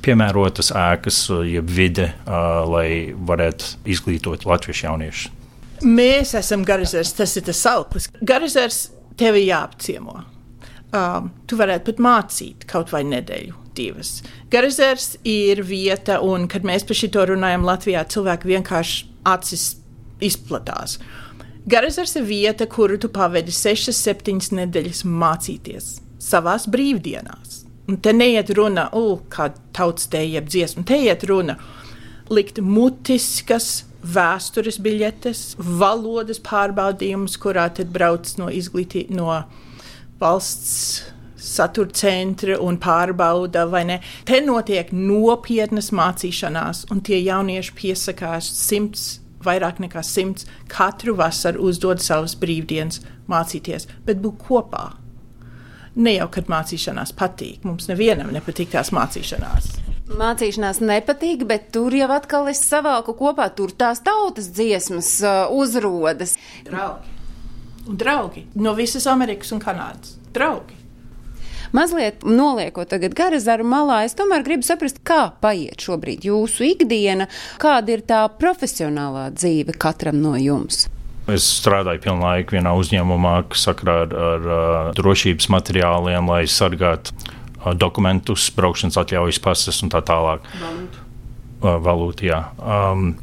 piemērotas 0.06 0.70
ēkas, 0.78 1.24
uh, 1.32 1.42
jeb 1.48 1.72
vide, 1.74 2.12
uh, 2.26 2.62
lai 2.70 2.88
varētu 3.18 3.80
izglītot 3.90 4.46
latviešu 4.50 4.88
jauniešus. 4.90 5.32
Mēs 5.84 6.36
esam 6.40 6.62
garizers, 6.64 7.12
tas 7.18 7.34
ir 7.36 7.48
tas 7.48 7.60
sauklis. 7.66 8.08
Garizers 8.22 8.86
tev 9.20 9.36
ir 9.40 9.50
jāapciemo. 9.50 10.22
Um, 10.94 11.32
tu 11.50 11.58
varētu 11.58 11.90
pat 11.90 12.02
mācīt 12.06 12.68
kaut 12.70 12.92
vai 12.94 13.02
nedēļu, 13.10 13.56
divas. 13.74 14.20
Garizers 14.54 15.16
ir 15.26 15.64
vieta, 15.66 16.20
un 16.22 16.46
kad 16.52 16.66
mēs 16.68 16.86
par 16.86 17.00
šito 17.00 17.26
runājam 17.32 17.66
Latvijā, 17.66 18.04
cilvēki 18.14 18.52
vienkārši 18.52 19.08
acis 19.34 19.64
izplatās. 20.24 21.00
Garizers 21.66 22.16
ir 22.20 22.26
vieta, 22.28 22.66
kuru 22.68 22.98
tu 23.00 23.08
pavadi 23.08 23.54
6, 23.56 23.94
7 23.96 24.52
nedēļas 24.58 25.06
mācīties 25.08 25.94
savās 26.20 26.66
brīvdienās. 26.68 27.62
Un 27.88 28.00
te 28.04 28.12
neiet 28.16 28.52
runa, 28.56 28.90
uh, 28.96 29.22
kā 29.32 29.50
tautas 29.76 30.10
te 30.12 30.20
jeb 30.24 30.50
dziesmu, 30.52 30.84
te 30.88 30.98
iet 31.06 31.24
runa 31.28 31.56
likt 32.32 32.60
mutiskas 32.64 33.86
vēstures 34.04 34.80
biļetes, 34.84 35.56
valodas 35.58 36.40
pārbaudījumus, 36.44 37.40
kurā 37.40 37.70
tad 37.76 37.92
brauc 37.96 38.28
no 38.40 38.50
izglītības, 38.52 39.16
no 39.16 39.40
valsts 40.20 41.04
satura 41.44 41.92
centra 41.96 42.60
un 42.64 42.78
pārbauda, 42.80 43.66
vai 43.72 43.84
ne. 43.88 44.00
Te 44.28 44.40
notiek 44.44 44.92
nopietnas 44.96 45.92
mācīšanās, 45.96 46.86
un 46.92 47.04
tie 47.04 47.20
jaunieši 47.24 47.76
piesakās 47.80 48.48
simts 48.64 49.23
vairāk 49.46 49.80
nekā 49.84 50.04
simts 50.06 50.48
katru 50.72 51.16
vasaru 51.20 51.70
uzdod 51.70 52.02
savas 52.04 52.36
brīvdienas 52.40 53.02
mācīties, 53.30 53.88
bet 54.08 54.22
būt 54.24 54.42
kopā. 54.48 54.92
Ne 55.96 56.16
jau 56.16 56.28
kad 56.34 56.50
mācīšanās 56.50 57.14
patīk, 57.18 57.66
mums 57.68 57.90
nevienam 57.90 58.32
nepatīk 58.34 58.72
tās 58.74 58.90
mācīšanās. 58.96 59.74
Mācīšanās 60.14 60.82
nepatīk, 60.84 61.46
bet 61.50 61.70
tur 61.76 61.94
jau 61.96 62.10
atkal 62.12 62.50
es 62.52 62.62
savalku 62.66 63.16
kopā, 63.18 63.48
tur 63.56 63.72
tās 63.72 64.02
tautas 64.04 64.50
dziesmas 64.54 65.16
uh, 65.24 65.46
uzrodas. 65.54 66.36
Draugi. 66.68 67.14
Un 67.88 68.00
draugi 68.00 68.48
no 68.56 68.74
visas 68.78 69.08
Amerikas 69.12 69.52
un 69.56 69.62
Kanādas. 69.64 70.18
Draugi. 70.34 70.83
Mazliet 71.74 72.22
noliekot 72.22 72.92
tagad 72.94 73.16
garazaru 73.18 73.66
malā, 73.66 74.04
es 74.06 74.14
tomēr 74.14 74.44
gribu 74.46 74.66
saprast, 74.68 75.00
kā 75.02 75.32
paiet 75.42 75.82
šobrīd 75.82 76.28
jūsu 76.28 76.68
ikdiena, 76.68 77.26
kāda 77.62 77.96
ir 77.96 78.04
tā 78.06 78.20
profesionālā 78.38 79.32
dzīve 79.34 79.74
katram 79.82 80.20
no 80.22 80.36
jums. 80.38 80.86
Es 81.34 81.48
strādāju 81.64 82.04
pilnu 82.04 82.22
laiku 82.22 82.60
vienā 82.60 82.76
uzņēmumā, 82.78 83.34
kas 83.50 83.66
sakrā 83.70 84.04
ar, 84.04 84.14
ar, 84.14 84.48
ar 84.54 84.92
drošības 85.00 85.50
materiāliem, 85.56 86.30
lai 86.30 86.44
sargātu 86.52 87.16
uh, 87.16 87.72
dokumentus, 87.74 88.50
braukšanas 88.54 89.00
atļaujas, 89.02 89.42
pases 89.42 89.82
un 89.82 89.90
tā 89.94 90.04
tālāk. 90.06 90.46
Valūtu. 90.62 91.06
Uh, 91.64 91.78
valūtu 91.82 92.28
jā. 92.28 92.42
Um, 92.60 93.16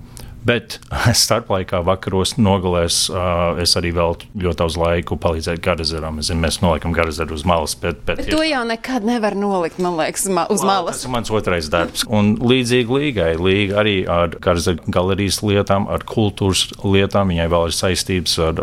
Bet 0.47 0.79
starplaikā, 1.23 1.83
vakaros, 1.85 2.37
nogalēs, 2.41 3.03
uh, 3.13 3.61
es 3.61 3.75
arī 3.79 3.93
veltu 3.97 4.29
ļoti 4.41 4.61
daudz 4.63 4.79
laiku 4.81 5.19
palīdzēt 5.21 5.61
garazaram. 5.65 6.21
Zinu, 6.25 6.41
mēs 6.47 6.61
noliekam 6.65 6.95
garazaru 6.97 7.37
uz 7.37 7.45
malas. 7.49 7.77
Bet, 7.81 8.01
bet, 8.09 8.23
bet 8.23 8.33
to 8.33 8.41
jau 8.47 8.63
nekad 8.69 9.07
nevar 9.07 9.37
nolikt, 9.39 9.81
man 9.83 9.99
liekas, 10.01 10.27
ma 10.33 10.47
uz 10.49 10.65
well, 10.65 10.73
malas. 10.73 11.01
Tas 11.01 11.09
ir 11.09 11.15
mans 11.15 11.33
otrais 11.35 11.71
darbs. 11.73 12.07
Un 12.09 12.35
līdzīgi 12.41 12.99
līgai, 13.01 13.31
līga 13.41 13.81
arī 13.85 13.97
ar 14.11 14.37
garazaru 14.41 14.93
galerijas 14.93 15.43
lietām, 15.45 15.89
ar 15.93 16.05
kultūras 16.09 16.69
lietām. 16.85 17.35
Viņai 17.35 17.49
vēl 17.53 17.69
ir 17.69 17.77
saistības 17.77 18.39
ar, 18.51 18.61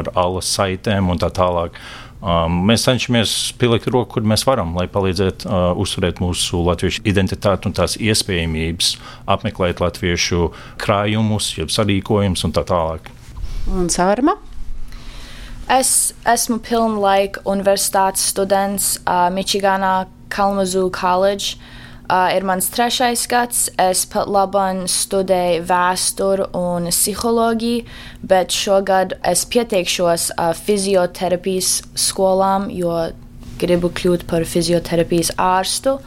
ar 0.00 0.14
alas 0.18 0.50
saitēm 0.58 1.12
un 1.14 1.22
tā 1.22 1.30
tālāk. 1.34 1.78
Um, 2.20 2.58
mēs 2.68 2.84
cenšamies 2.84 3.30
pielikt 3.56 3.86
roku, 3.88 4.18
kur 4.18 4.26
mēs 4.28 4.44
varam, 4.44 4.74
lai 4.76 4.84
palīdzētu 4.92 5.48
uh, 5.48 5.70
uzturēt 5.80 6.20
mūsu 6.20 6.60
latviešu 6.66 7.00
identitāti 7.08 7.70
un 7.70 7.76
tās 7.78 7.96
iespējamības, 7.96 8.92
apmeklēt 9.24 9.80
latviešu 9.80 10.50
krājumus, 10.82 11.54
jeb 11.56 11.72
sarīkojumus 11.72 12.44
un 12.44 12.54
tā 12.56 12.66
tālāk. 12.68 13.08
Un 13.72 13.88
Sārma? 13.92 14.36
Es 15.70 16.12
esmu 16.28 16.58
pilnlaika 16.66 17.40
universitātes 17.48 18.28
students 18.34 18.98
uh, 19.06 19.30
Mičiganā, 19.32 20.10
Kalmazu 20.28 20.90
College. 20.92 21.56
Uh, 21.56 21.79
ir 22.36 22.44
mans 22.46 22.68
trešais 22.72 23.26
gads. 23.30 23.68
Es 23.80 24.04
pat 24.10 24.28
labāk 24.30 24.84
studēju 24.90 25.64
vēsturi 25.68 26.48
un 26.58 26.90
psiholoģiju, 26.90 27.84
bet 28.22 28.54
šogad 28.54 29.16
es 29.26 29.44
pieteikšos 29.50 30.30
uh, 30.34 30.52
fizioterapijas 30.56 31.80
skolām, 31.94 32.68
jo 32.74 33.10
gribu 33.60 33.90
kļūt 33.92 34.26
par 34.30 34.46
fizioterapijas 34.48 35.34
ārstu. 35.38 35.98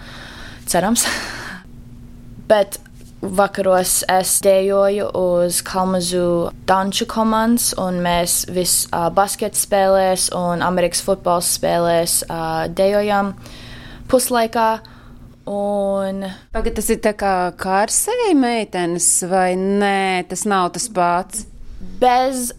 Cerams. 0.68 1.06
bet 2.52 2.80
vakaros 3.24 4.04
es 4.12 4.40
dejoju 4.44 5.08
uz 5.16 5.62
Kalmazu 5.64 6.52
danču 6.68 7.08
komandas, 7.08 7.72
un 7.80 8.02
mēs 8.04 8.44
visi 8.52 8.90
uh, 8.92 9.08
basketbola 9.16 9.64
spēlēs 9.64 10.30
un 10.36 10.64
Amerikas 10.66 11.04
futbola 11.06 11.44
spēlēs 11.44 12.24
uh, 12.28 12.66
dejojam 12.68 13.34
puslaikā. 14.12 14.68
Un... 15.50 16.24
Pagad, 16.56 16.78
tas 16.78 16.88
ir 16.94 17.02
tā 17.04 17.12
kā 17.20 17.52
kārsēji 17.60 18.36
meitenes, 18.40 19.08
vai 19.28 19.54
nē, 19.60 20.24
tas 20.30 20.46
nav 20.48 20.70
tas 20.78 20.86
pats? 20.88 21.44
Bez 22.00 22.54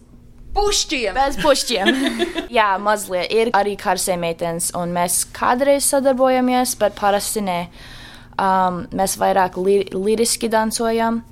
pušķiem. 0.53 1.17
Bez 1.17 1.39
pušķiem. 1.41 1.93
Jā, 2.59 2.75
mazliet 2.83 3.33
ir 3.33 3.53
arī 3.57 3.79
kārsēji 3.81 4.21
meitenes, 4.21 4.69
un 4.77 4.93
mēs 4.93 5.23
kādreiz 5.33 5.89
sadarbojamies, 5.89 6.77
bet 6.81 6.99
parasti 6.99 7.45
nē. 7.47 7.61
Um, 8.35 8.83
mēs 8.93 9.17
vairāk 9.17 9.57
li 9.63 9.79
liriski 9.95 10.51
dansojam, 10.53 11.23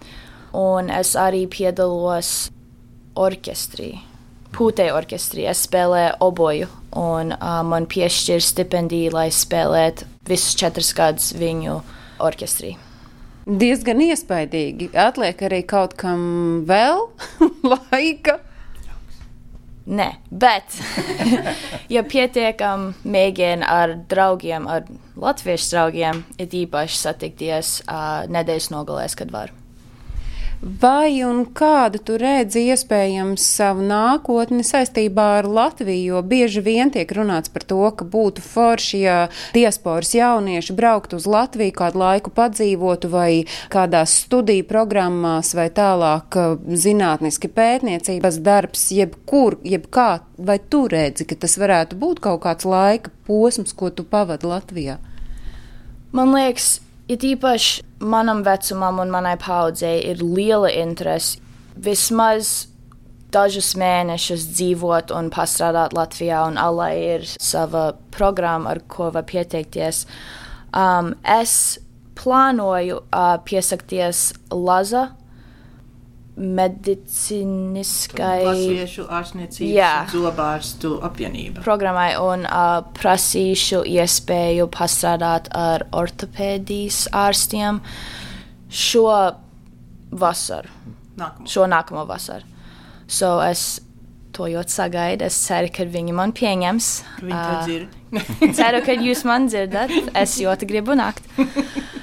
un 0.57 0.89
es 0.95 1.13
arī 1.19 1.45
piedalos 1.51 2.49
orķestrī. 3.19 3.91
Pūtēju 4.57 4.97
orķestrī. 4.97 5.45
Es 5.51 5.67
spēlēju 5.67 6.17
oboju, 6.25 6.73
un 6.97 7.37
uh, 7.37 7.61
man 7.67 7.89
piešķir 7.91 8.41
stipendiju, 8.45 9.13
lai 9.19 9.29
spēlētu 9.35 10.12
visus 10.29 10.57
četrus 10.59 10.93
gadus 10.97 11.33
viņu 11.39 11.81
orķestrī. 12.23 12.77
Diezgan 13.43 13.99
iespaidīgi. 14.05 14.93
Atliek 14.95 15.41
arī 15.43 15.63
kaut 15.67 15.97
kam 15.99 16.63
vēl 16.69 17.09
laika. 17.73 18.39
Nē, 19.83 20.13
bet, 20.31 20.77
ja 21.95 22.05
pietiekam 22.07 22.93
mēģina 23.03 23.67
ar 23.67 23.97
draugiem, 24.07 24.69
ar 24.71 24.87
latviešu 25.19 25.73
draugiem, 25.75 26.23
ir 26.39 26.55
īpaši 26.63 27.01
satikties 27.01 27.73
uh, 27.89 28.23
nedēļas 28.31 28.71
nogalēs, 28.71 29.19
kad 29.19 29.35
var. 29.35 29.51
Vai 30.63 31.25
un 31.27 31.41
kādu 31.59 31.99
tu 31.99 32.15
redzi 32.23 32.61
iespējams 32.71 33.43
savu 33.43 33.83
nākotni 33.83 34.63
saistībā 34.63 35.25
ar 35.41 35.49
Latviju? 35.51 36.13
Jo 36.13 36.21
bieži 36.23 36.61
vien 36.63 36.93
tiek 36.95 37.11
runāts 37.19 37.51
par 37.51 37.65
to, 37.67 37.81
ka 37.99 38.07
būtu 38.07 38.45
forši, 38.47 39.01
ja 39.03 39.17
diasporas 39.57 40.13
jaunieši 40.15 40.77
brauktu 40.79 41.19
uz 41.19 41.27
Latviju, 41.27 41.75
kādu 41.81 41.99
laiku 42.05 42.31
padzīvotu 42.37 43.11
vai 43.11 43.43
kādās 43.75 44.15
studiju 44.23 44.69
programmās 44.71 45.51
vai 45.59 45.67
tālāk 45.75 46.39
uh, 46.39 46.55
zinātniski 46.71 47.51
pētniecības 47.51 48.39
darbs, 48.47 48.87
jebkur, 48.95 49.59
jebkā, 49.67 50.09
vai 50.39 50.61
tu 50.63 50.85
redzi, 50.87 51.27
ka 51.27 51.41
tas 51.43 51.59
varētu 51.59 51.99
būt 51.99 52.23
kaut 52.23 52.45
kāds 52.47 52.71
laika 52.71 53.11
posms, 53.27 53.75
ko 53.75 53.91
tu 53.91 54.07
pavadi 54.07 54.47
Latvijā? 54.47 55.01
Man 56.15 56.31
liekas, 56.39 56.77
It 57.13 57.25
īpaši 57.27 57.83
manam 58.09 58.41
vecumam 58.47 59.03
un 59.03 59.11
manai 59.13 59.35
paudzei 59.37 59.99
ir 60.09 60.23
liela 60.25 60.71
interese 60.73 61.43
vismaz 61.77 62.69
dažus 63.33 63.73
mēnešus 63.81 64.47
dzīvot 64.53 65.13
un 65.17 65.29
pastrādāt 65.33 65.93
Latvijā, 65.97 66.43
un 66.49 66.57
Alai 66.61 66.93
ir 67.17 67.27
sava 67.37 67.91
programma, 68.15 68.73
ar 68.73 68.83
ko 68.93 69.11
var 69.13 69.27
pieteikties. 69.29 70.05
Um, 70.73 71.13
es 71.25 71.79
plānoju 72.17 73.03
uh, 73.03 73.37
piesakties 73.45 74.31
Laza 74.53 75.11
medicīniskai 76.37 78.45
latviešu 78.47 79.05
ārstniecības 79.13 80.13
zobārstu 80.15 80.95
apvienība. 81.05 81.61
Programmai 81.65 82.17
un 82.21 82.47
uh, 82.49 82.81
prasīšu 82.97 83.83
iespēju 83.93 84.69
pastrādāt 84.73 85.49
ar 85.57 85.85
ortopēdijas 85.93 87.09
ārstiem 87.13 87.81
šo 88.73 89.37
vasaru. 90.13 90.69
Nākamo. 91.21 91.49
Šo 91.53 91.67
nākamo 91.69 92.07
vasaru. 92.09 92.49
So 93.13 93.37
es 93.45 93.83
to 94.35 94.49
ļoti 94.53 94.75
sagaidu. 94.75 95.29
Es 95.29 95.39
ceru, 95.47 95.71
ka 95.75 95.87
viņi 95.89 96.17
man 96.17 96.35
pieņems. 96.37 96.93
Viņi 97.23 97.41
to 97.41 97.59
dzird. 97.67 97.99
ceru, 98.59 98.83
ka 98.85 98.97
jūs 98.97 99.25
man 99.29 99.49
dzirdat. 99.49 99.93
Es 100.19 100.37
ļoti 100.41 100.69
gribu 100.69 100.97
nākt. 100.99 101.25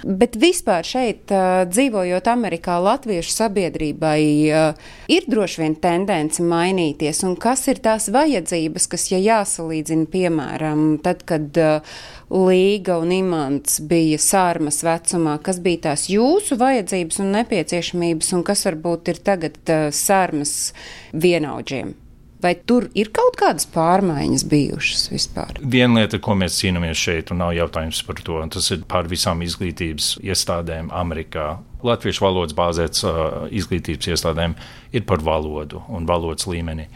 Bet 0.09 0.33
vispār 0.39 0.87
šeit, 0.87 1.29
uh, 1.29 1.67
dzīvojot 1.69 2.29
Amerikā, 2.31 2.79
latviešu 2.81 3.33
sabiedrībai 3.35 4.21
uh, 4.49 4.87
ir 5.11 5.27
droši 5.29 5.61
vien 5.61 5.75
tendence 5.77 6.41
mainīties. 6.41 7.21
Un 7.27 7.35
kas 7.37 7.67
ir 7.69 7.81
tās 7.85 8.09
vajadzības, 8.13 8.87
kas, 8.89 9.09
ja 9.11 9.19
jāsalīdzina, 9.21 10.09
piemēram, 10.09 10.87
tad, 11.05 11.21
kad 11.29 11.61
uh, 11.61 12.01
Līga 12.29 12.99
un 13.01 13.13
Imants 13.13 13.79
bija 13.89 14.17
sārmas 14.21 14.83
vecumā, 14.85 15.37
kas 15.45 15.61
bija 15.61 15.89
tās 15.89 16.09
jūsu 16.09 16.57
vajadzības 16.61 17.21
un 17.21 17.33
nepieciešamības, 17.37 18.33
un 18.37 18.45
kas 18.49 18.65
varbūt 18.69 19.13
ir 19.13 19.23
tagad 19.29 19.61
uh, 19.67 19.89
sārmas 19.93 20.71
vienaudžiem? 21.13 21.97
Vai 22.39 22.53
tur 22.55 22.85
ir 22.95 23.09
kaut 23.11 23.35
kādas 23.39 23.65
pārmaiņas 23.67 24.45
bijušas 24.47 25.09
vispār? 25.11 25.57
Viena 25.59 25.99
lieta, 25.99 26.21
ko 26.23 26.37
mēs 26.39 26.61
cīnāmies 26.61 26.95
šeit, 26.95 27.33
un 27.33 27.41
nav 27.43 27.51
jautājums 27.57 27.99
par 28.07 28.21
to, 28.23 28.37
tas 28.55 28.69
ir 28.71 28.85
pār 28.87 29.09
visām 29.11 29.43
izglītības 29.43 30.13
iestādēm 30.23 30.87
Amerikā. 30.95 31.57
Latviešu 31.83 32.23
valodas 32.23 32.55
bāzēts 32.55 33.03
uh, 33.03 33.49
izglītības 33.51 34.13
iestādēm 34.15 34.55
ir 34.95 35.03
par 35.09 35.19
valodu 35.23 35.83
un 35.91 36.07
valodas 36.07 36.47
līmeni. 36.47 36.87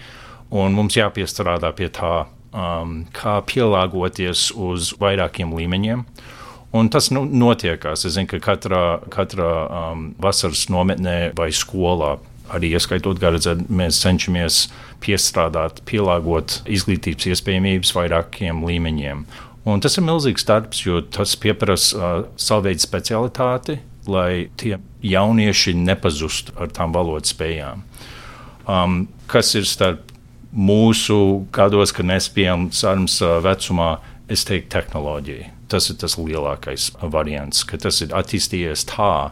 Un 0.55 0.79
mums 0.79 0.95
jāpiestrādā 0.95 1.73
pie 1.75 1.91
tā, 1.91 2.15
um, 2.55 3.01
kā 3.11 3.41
pielāgoties 3.49 4.53
uz 4.55 4.93
vairākiem 5.01 5.51
līmeņiem. 5.59 6.07
Un 6.73 6.87
tas 6.89 7.11
nu, 7.11 7.27
notiekās. 7.27 8.07
Es 8.07 8.15
zinu, 8.15 8.31
ka 8.31 8.39
katrā, 8.47 8.85
katrā 9.11 9.55
um, 9.67 10.13
vasaras 10.23 10.69
nometnē 10.71 11.33
vai 11.35 11.51
skolā 11.51 12.15
arī 12.51 12.73
ieskaitot 12.75 13.21
garadzēdu, 13.21 13.67
mēs 13.71 14.01
cenšamies 14.03 14.67
piestrādāt, 15.03 15.81
pielāgot 15.87 16.61
izglītības 16.69 17.29
iespējamības 17.33 17.93
vairākiem 17.95 18.63
līmeņiem. 18.67 19.25
Un 19.69 19.79
tas 19.83 19.95
ir 19.95 20.03
milzīgs 20.03 20.43
darbs, 20.47 20.81
jo 20.83 20.99
tas 21.15 21.37
prasa 21.39 21.95
uh, 21.95 22.25
savu 22.35 22.67
veidu 22.67 22.83
specialitāti, 22.83 23.77
lai 24.11 24.49
tie 24.59 24.75
jaunieši 25.03 25.75
nepazustu 25.79 26.55
ar 26.59 26.71
tām 26.75 26.91
valodas 26.95 27.31
spējām. 27.31 27.85
Um, 28.67 29.05
kas 29.31 29.53
ir 29.55 29.67
starp 29.67 30.11
mūsu 30.53 31.47
gados, 31.55 31.95
kad 31.95 32.07
mēs 32.07 32.29
bijām 32.35 32.69
sarunas 32.75 33.17
uh, 33.23 33.39
vecumā, 33.43 33.95
es 34.31 34.43
teiktu, 34.47 34.73
tehnoloģija. 34.75 35.49
Tas 35.71 35.89
ir 35.89 35.97
tas 36.01 36.17
lielākais 36.19 36.91
variants, 37.01 37.63
ka 37.65 37.79
tas 37.81 38.01
ir 38.03 38.13
attīstījies 38.13 38.85
tā, 38.91 39.31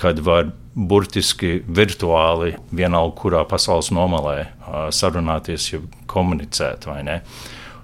kad 0.00 0.20
var 0.24 0.50
burtiski 0.74 1.60
virtuāli 1.68 2.54
vienalga, 2.72 3.16
kurā 3.20 3.44
pasaules 3.48 3.90
nomalē 3.92 4.36
uh, 4.40 4.86
sarunāties, 4.94 5.72
ja 5.72 5.80
komunicēt 6.10 6.86
vai 6.88 7.02
ne. 7.06 7.20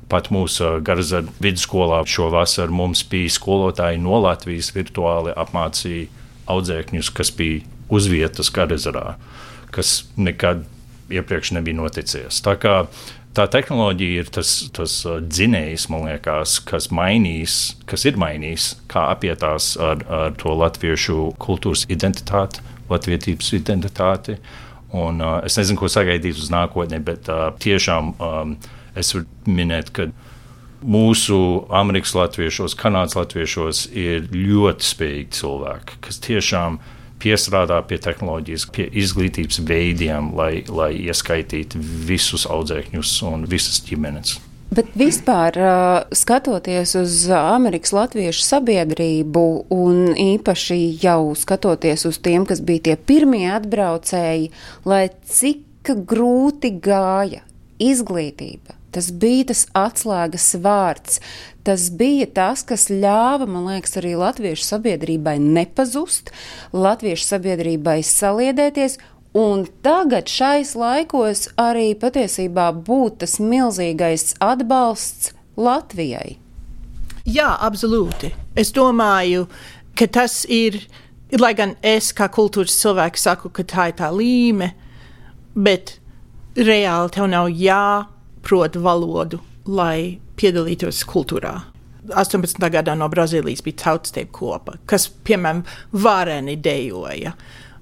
Pat 0.06 0.30
mūsu 0.30 0.76
Garzara 0.86 1.26
vidusskolā 1.42 2.04
šovasar 2.06 2.70
mums 2.70 3.02
bija 3.10 3.32
skolotāji 3.34 3.98
no 3.98 4.20
Latvijas 4.22 4.70
virtuāli 4.76 5.34
apmācīja 5.34 6.06
audzēkņus, 6.46 7.10
kas 7.10 7.32
bija 7.34 7.64
uz 7.90 8.06
vietas 8.10 8.52
Garzarā, 8.54 9.16
kas 9.74 10.04
nekad 10.16 10.64
iepriekš 11.10 11.52
nebija 11.58 11.78
noticies. 11.78 12.40
Tā 12.42 12.56
kā 12.62 12.76
tā 13.36 13.46
tehnoloģija 13.52 14.22
ir 14.22 14.30
tas, 14.32 14.52
tas 14.76 14.94
uh, 15.06 15.18
dzinējs, 15.22 15.88
man 15.92 16.06
liekas, 16.08 16.58
kas 16.66 16.88
mainīs, 16.94 17.76
kas 17.88 18.06
ir 18.08 18.18
mainījis, 18.20 18.70
kā 18.90 19.08
apietās 19.12 19.74
ar, 19.82 20.04
ar 20.08 20.36
to 20.40 20.54
latviešu 20.56 21.32
kultūras 21.42 21.84
identitāti, 21.92 22.64
latvietības 22.90 23.52
identitāti. 23.58 24.38
Un, 24.96 25.20
uh, 25.20 25.38
es 25.44 25.58
nezinu, 25.60 25.82
ko 25.82 25.90
sagaidīt 25.92 26.38
uz 26.40 26.50
nākotni, 26.54 27.02
bet 27.04 27.28
uh, 27.32 27.50
tiešām 27.62 28.14
um, 28.16 28.56
es 28.96 29.12
varu 29.14 29.26
minēt, 29.58 29.92
ka 29.92 30.08
mūsu 30.86 31.38
Amerikas 31.74 32.14
latviešos, 32.16 32.76
Kanādas 32.78 33.16
latviešos 33.18 33.86
ir 33.96 34.28
ļoti 34.32 34.86
spējīgi 34.86 35.40
cilvēki, 35.40 36.04
kas 36.06 36.22
tiešām 36.24 36.80
ir 36.80 36.95
piestrādā 37.22 37.78
pie 37.88 37.98
tehnoloģijas, 38.02 38.66
pie 38.74 38.88
izglītības 39.02 39.62
veidiem, 39.66 40.34
lai, 40.36 40.64
lai 40.68 40.92
ieskaitītu 41.06 41.80
visus 41.80 42.46
audzēkņus 42.50 43.16
un 43.30 43.48
visas 43.50 43.80
ģimenes. 43.86 44.36
Bet 44.76 44.88
vispār 44.98 45.54
skatoties 46.10 46.96
uz 46.98 47.18
Amerikas 47.30 47.92
latviešu 47.94 48.42
sabiedrību 48.42 49.44
un 49.72 50.10
īpaši 50.18 50.78
jau 51.04 51.36
skatoties 51.38 52.02
uz 52.10 52.18
tiem, 52.18 52.44
kas 52.48 52.60
bija 52.66 52.88
tie 52.88 52.96
pirmie 52.98 53.46
atbraucēji, 53.54 54.50
lai 54.84 55.04
cik 55.30 55.94
grūti 56.10 56.72
gāja 56.82 57.44
izglītība, 57.78 58.75
tas 58.96 59.10
bija 59.12 59.50
tas 59.52 59.66
atslēgas 59.76 60.48
vārds. 60.64 61.20
Tas 61.66 61.88
bija 61.90 62.28
tas, 62.30 62.62
kas 62.66 62.88
ļāva, 62.92 63.48
man 63.50 63.66
liekas, 63.68 63.96
arī 63.98 64.14
latviešu 64.18 64.64
sabiedrībai 64.68 65.36
nepazust, 65.42 66.30
latviešu 66.72 67.26
sabiedrībai 67.34 68.00
saliedēties 68.06 68.98
Un 69.36 69.66
tagad 69.84 70.30
šais 70.32 70.70
laikos 70.80 71.42
arī 71.60 71.90
patiesībā 72.00 72.70
būtu 72.86 73.18
tas 73.20 73.34
milzīgais 73.36 74.30
atbalsts 74.40 75.34
Latvijai. 75.60 76.38
Jā, 77.28 77.50
absolūti. 77.68 78.30
Es 78.56 78.72
domāju, 78.72 79.44
ka 79.92 80.08
tas 80.08 80.38
ir, 80.48 80.78
lai 81.36 81.52
gan 81.58 81.74
es 81.84 82.14
kā 82.16 82.30
kultūras 82.32 82.78
cilvēks 82.80 83.28
saku, 83.28 83.52
ka 83.52 83.66
tā 83.68 83.90
ir 83.90 83.98
tā 84.00 84.08
līme, 84.14 84.70
bet 85.52 85.98
reāli 86.56 87.12
tev 87.12 87.28
nav 87.28 87.52
jāprot 88.46 88.76
valodu, 88.76 89.40
lai 89.66 90.20
piedalītos 90.36 91.04
kultūrā. 91.06 91.62
18. 92.14 92.70
gadā 92.70 92.94
no 92.94 93.08
Brazīlijas 93.08 93.64
bija 93.64 93.76
tautsteip 93.82 94.30
kopa, 94.32 94.78
kas, 94.86 95.08
piemēram, 95.08 95.64
vareni 95.92 96.56
dejoja. 96.56 97.34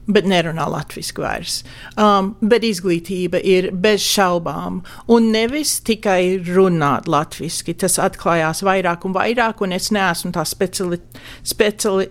Bet 0.06 0.26
nerunā 0.26 0.66
latviešu 0.68 1.22
vairs. 1.22 1.62
Um, 1.96 2.34
bet 2.40 2.62
izglītība 2.62 3.40
ir 3.40 3.70
bez 3.72 4.02
šaubām. 4.04 4.82
Un 5.08 5.30
nevis 5.32 5.80
tikai 5.80 6.42
runāt 6.44 7.08
latviešu. 7.08 7.72
Tas 7.72 7.96
atklājās 7.98 8.60
vairāk 8.62 9.06
un 9.08 9.14
vairāk, 9.14 9.62
un 9.64 9.72
es 9.72 9.90
neesmu 9.90 10.32
tā 10.32 10.44
speciāli. 10.44 11.00
speciāli 11.42 12.10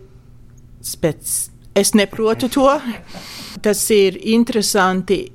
spec, 0.82 1.22
es 1.76 1.94
neprotu 1.94 2.50
to. 2.50 2.66
Tas 3.62 3.86
ir 3.94 4.18
interesanti 4.18 5.28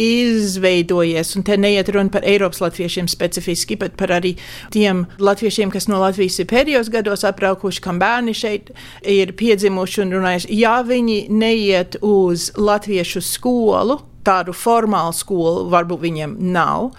izveidojies, 0.00 1.34
un 1.36 1.44
te 1.46 1.56
neiet 1.60 1.90
runa 1.92 2.12
par 2.12 2.24
Eiropas 2.28 2.62
latviešiem 2.62 3.08
specifiski, 3.10 3.76
bet 3.80 3.96
par 4.00 4.14
arī 4.16 4.34
tiem 4.72 5.04
latviešiem, 5.20 5.72
kas 5.72 5.88
no 5.90 6.00
Latvijas 6.00 6.38
ir 6.40 6.48
pēdējos 6.52 6.90
gados 6.92 7.26
apbraukuši, 7.28 7.82
kam 7.84 8.00
bērni 8.02 8.34
šeit 8.36 8.72
ir 9.08 9.34
piedzimuši 9.36 10.04
un 10.04 10.16
runājuši. 10.16 10.52
Ja 10.56 10.80
viņi 10.86 11.18
neiet 11.32 11.98
uz 12.00 12.50
latviešu 12.56 13.24
skolu, 13.24 14.00
tādu 14.24 14.54
formālu 14.56 15.14
skolu 15.16 15.68
varbūt 15.72 16.06
viņiem 16.06 16.36
nav. 16.54 16.92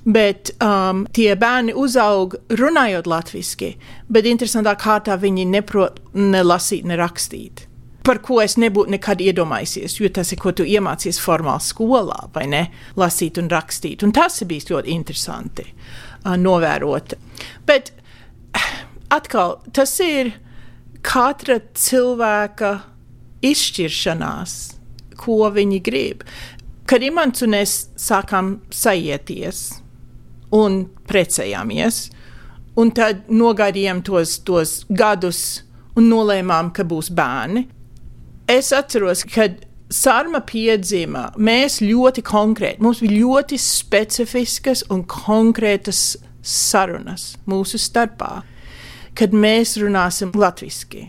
Bet 0.00 0.54
um, 0.64 1.04
tie 1.12 1.34
bērni 1.36 1.74
uzaug 1.76 2.38
runājot 2.56 3.08
latviešu, 3.10 3.74
bet 4.08 4.28
interesantā 4.30 4.72
kārtā 4.80 5.18
viņi 5.20 5.44
neprot 5.50 6.00
ne 6.16 6.40
lasīt, 6.40 6.88
ne 6.88 6.96
rakstīt 6.96 7.66
par 8.06 8.20
ko 8.24 8.40
es 8.42 8.56
nebūtu 8.60 8.94
nekad 8.94 9.20
iedomājies, 9.22 9.98
jo 10.00 10.08
tas 10.12 10.32
ir, 10.32 10.40
ko 10.40 10.52
tu 10.56 10.64
iemācies 10.64 11.20
formāli 11.20 11.64
skolā, 11.64 12.18
vai 12.34 12.46
ne? 12.50 12.62
Lasīt 13.00 13.40
un 13.40 13.50
rakstīt. 13.52 14.04
Un 14.06 14.14
tas 14.16 14.40
ir 14.40 14.50
bijis 14.50 14.70
ļoti 14.70 14.94
interesanti 14.94 15.66
uh, 15.68 16.36
novērot. 16.40 17.16
Bet 17.68 17.92
atkal, 19.12 19.58
tas 19.76 19.92
ir 20.04 20.34
katra 21.06 21.60
cilvēka 21.76 22.72
izšķiršanās, 23.46 24.56
ko 25.20 25.42
viņi 25.52 25.82
grib. 25.84 26.24
Kad 26.88 27.04
Imants 27.06 27.44
un 27.46 27.54
es 27.54 27.74
sākām 28.00 28.58
sajieties 28.74 29.80
un 30.56 30.82
precējāmies, 31.06 32.08
un 32.80 32.90
tad 32.96 33.28
nogaidījām 33.30 34.00
tos, 34.06 34.38
tos 34.46 34.80
gadus 34.88 35.62
un 35.98 36.08
nolēmām, 36.10 36.72
ka 36.74 36.86
būs 36.88 37.12
bērni 37.14 37.68
es 38.50 38.72
atceros, 38.72 39.24
kad 39.24 39.62
Sarma 39.90 40.38
piedzima, 40.46 41.32
mēs 41.34 41.80
ļoti 41.82 42.22
konkrēti, 42.22 42.78
mums 42.78 43.00
bija 43.02 43.24
ļoti 43.24 43.56
specifiskas 43.58 44.84
un 44.86 45.02
konkrētas 45.10 46.14
sarunas 46.46 47.32
mūsu 47.50 47.80
starpā, 47.82 48.44
kad 49.18 49.34
mēs 49.34 49.74
runāsim 49.82 50.30
latviešu, 50.30 51.02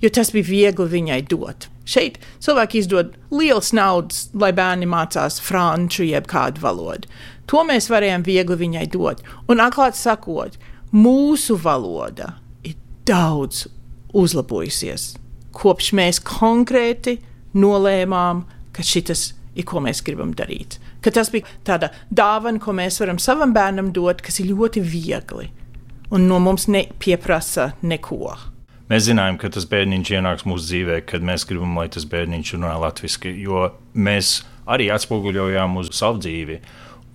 jo 0.00 0.12
tas 0.16 0.32
bija 0.32 0.48
viegli 0.48 0.88
viņai 0.96 1.20
dot. 1.28 1.68
Šeit 1.84 2.16
cilvēki 2.40 2.80
izdod 2.80 3.14
liels 3.34 3.74
naudas, 3.76 4.28
lai 4.32 4.54
bērni 4.56 4.88
mācās 4.88 5.36
franču 5.44 6.08
jeb 6.08 6.28
kādu 6.30 6.64
valodu. 6.64 7.08
To 7.52 7.66
mēs 7.68 7.90
varējām 7.92 8.24
viegli 8.24 8.56
viņai 8.64 8.88
dot. 8.94 9.20
Un 9.50 9.60
atklāti 9.60 10.00
sakot, 10.00 10.56
mūsu 10.94 11.60
valoda 11.60 12.38
ir 12.64 12.78
daudz 13.04 13.66
uzlabojusies 14.16 15.10
kopš 15.56 15.92
mēs 15.98 16.22
konkrēti 16.26 17.18
nolēmām, 17.58 18.44
ka 18.74 18.84
šis 18.86 19.30
ir, 19.54 19.64
ko 19.66 19.82
mēs 19.84 20.02
gribam 20.06 20.34
darīt. 20.36 20.78
Ka 21.02 21.12
tas 21.14 21.32
bija 21.32 21.48
tāda 21.66 21.90
dāvana, 22.12 22.60
ko 22.62 22.74
mēs 22.76 23.00
varam 23.02 23.18
savam 23.18 23.54
bērnam 23.56 23.90
dot, 23.96 24.22
kas 24.22 24.40
ir 24.42 24.52
ļoti 24.52 24.84
viegli 24.84 25.50
un 26.10 26.26
no 26.26 26.38
mums 26.42 26.66
nepieprasa 26.70 27.72
neko. 27.86 28.34
Mēs 28.90 29.06
zinājām, 29.06 29.36
ka 29.38 29.52
tas 29.54 29.68
bērniņš 29.70 30.10
ienāks 30.16 30.46
mūsu 30.50 30.66
dzīvē, 30.66 30.96
kad 31.06 31.22
mēs 31.22 31.46
gribam, 31.46 31.76
lai 31.78 31.86
tas 31.94 32.06
bērniņš 32.10 32.56
runā 32.56 32.72
latviešu, 32.82 33.34
jo 33.38 33.68
mēs 33.94 34.40
arī 34.70 34.88
atspoguļojām 34.90 35.78
uz 35.78 35.92
savu 35.94 36.18
dzīvi. 36.24 36.58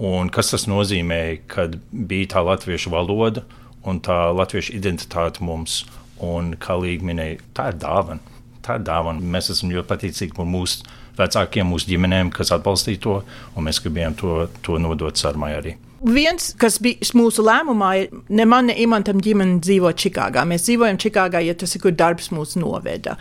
Un 0.05 0.31
kas 0.31 0.53
tas 0.53 0.65
nozīmē, 0.71 1.19
kad 1.51 1.75
bija 1.91 2.31
tā 2.35 2.43
latviešu 2.47 2.91
valoda 2.91 3.43
un 3.87 3.99
tā 4.03 4.17
latviešu 4.35 4.75
identitāte 4.75 5.43
mums? 5.43 5.83
Un, 6.23 6.53
kā 6.61 6.77
Līga 6.79 7.07
minēja, 7.09 7.41
tā 7.57 7.71
ir 7.71 7.79
dāvana. 7.81 8.35
Tā 8.65 8.79
ir 8.79 8.85
dāvana. 8.87 9.19
Mēs 9.35 9.51
esam 9.53 9.73
ļoti 9.73 9.89
pateicīgi 9.89 10.37
par 10.37 10.47
mūsu 10.49 10.85
vecākiem, 11.19 11.67
mūsu 11.69 11.91
ģimenēm, 11.91 12.31
kas 12.35 12.53
atbalstīja 12.55 13.01
to, 13.03 13.17
un 13.55 13.67
mēs 13.67 13.81
gribējām 13.83 14.15
to, 14.19 14.37
to 14.65 14.79
nodot 14.81 15.19
sarmai 15.19 15.55
arī. 15.57 15.75
Viens, 16.05 16.51
kas 16.59 16.75
bija 16.83 17.07
mūsu 17.17 17.41
lēmumā, 17.45 17.91
ir 17.97 18.09
ne 18.29 18.45
man, 18.45 18.67
ne 18.69 18.75
imantam 18.83 19.21
ģimene 19.23 19.57
dzīvo 19.63 19.89
Čikāgā. 19.97 20.43
Mēs 20.45 20.67
dzīvojam 20.67 20.99
Čikāgā, 21.01 21.41
ja 21.41 21.55
tas 21.57 21.73
ir, 21.73 21.81
kur 21.81 21.95
darbs 21.97 22.29
mūs 22.35 22.53
noveda. 22.59 23.15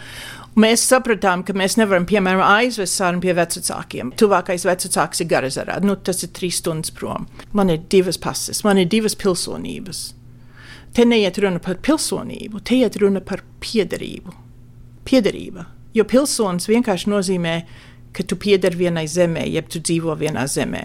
Mēs 0.61 0.85
sapratām, 0.87 1.43
ka 1.47 1.55
mēs 1.57 1.79
nevaram, 1.81 2.05
piemēram, 2.07 2.43
aizvest 2.45 2.99
sarunu 2.99 3.25
pie 3.25 3.33
vecākiem. 3.35 4.13
Tuvākais 4.21 4.67
vecāks 4.69 5.25
ir 5.25 5.31
Garazarā. 5.31 5.81
Nu, 5.83 5.97
tas 5.97 6.23
ir 6.27 6.35
trīs 6.37 6.61
stundas 6.61 6.93
prom. 6.95 7.27
Man 7.57 7.73
ir 7.73 7.81
divas 7.91 8.21
pases, 8.21 8.63
man 8.67 8.79
ir 8.83 8.91
divas 8.91 9.17
pilsonības. 9.19 10.05
Te 10.95 11.03
neiet 11.03 11.39
runa 11.43 11.59
par 11.59 11.81
pilsonību, 11.83 12.61
te 12.63 12.79
iet 12.79 12.97
runa 13.03 13.19
par 13.25 13.43
piederību. 13.63 14.35
Piederība. 15.05 15.67
Jo 15.95 16.05
pilsonis 16.07 16.69
vienkārši 16.71 17.11
nozīmē, 17.11 17.55
ka 18.15 18.23
tu 18.23 18.39
piederi 18.39 18.85
vienai 18.85 19.09
zemē, 19.11 19.43
jeb 19.51 19.67
tu 19.71 19.83
dzīvo 19.83 20.15
vienā 20.21 20.47
zemē. 20.51 20.85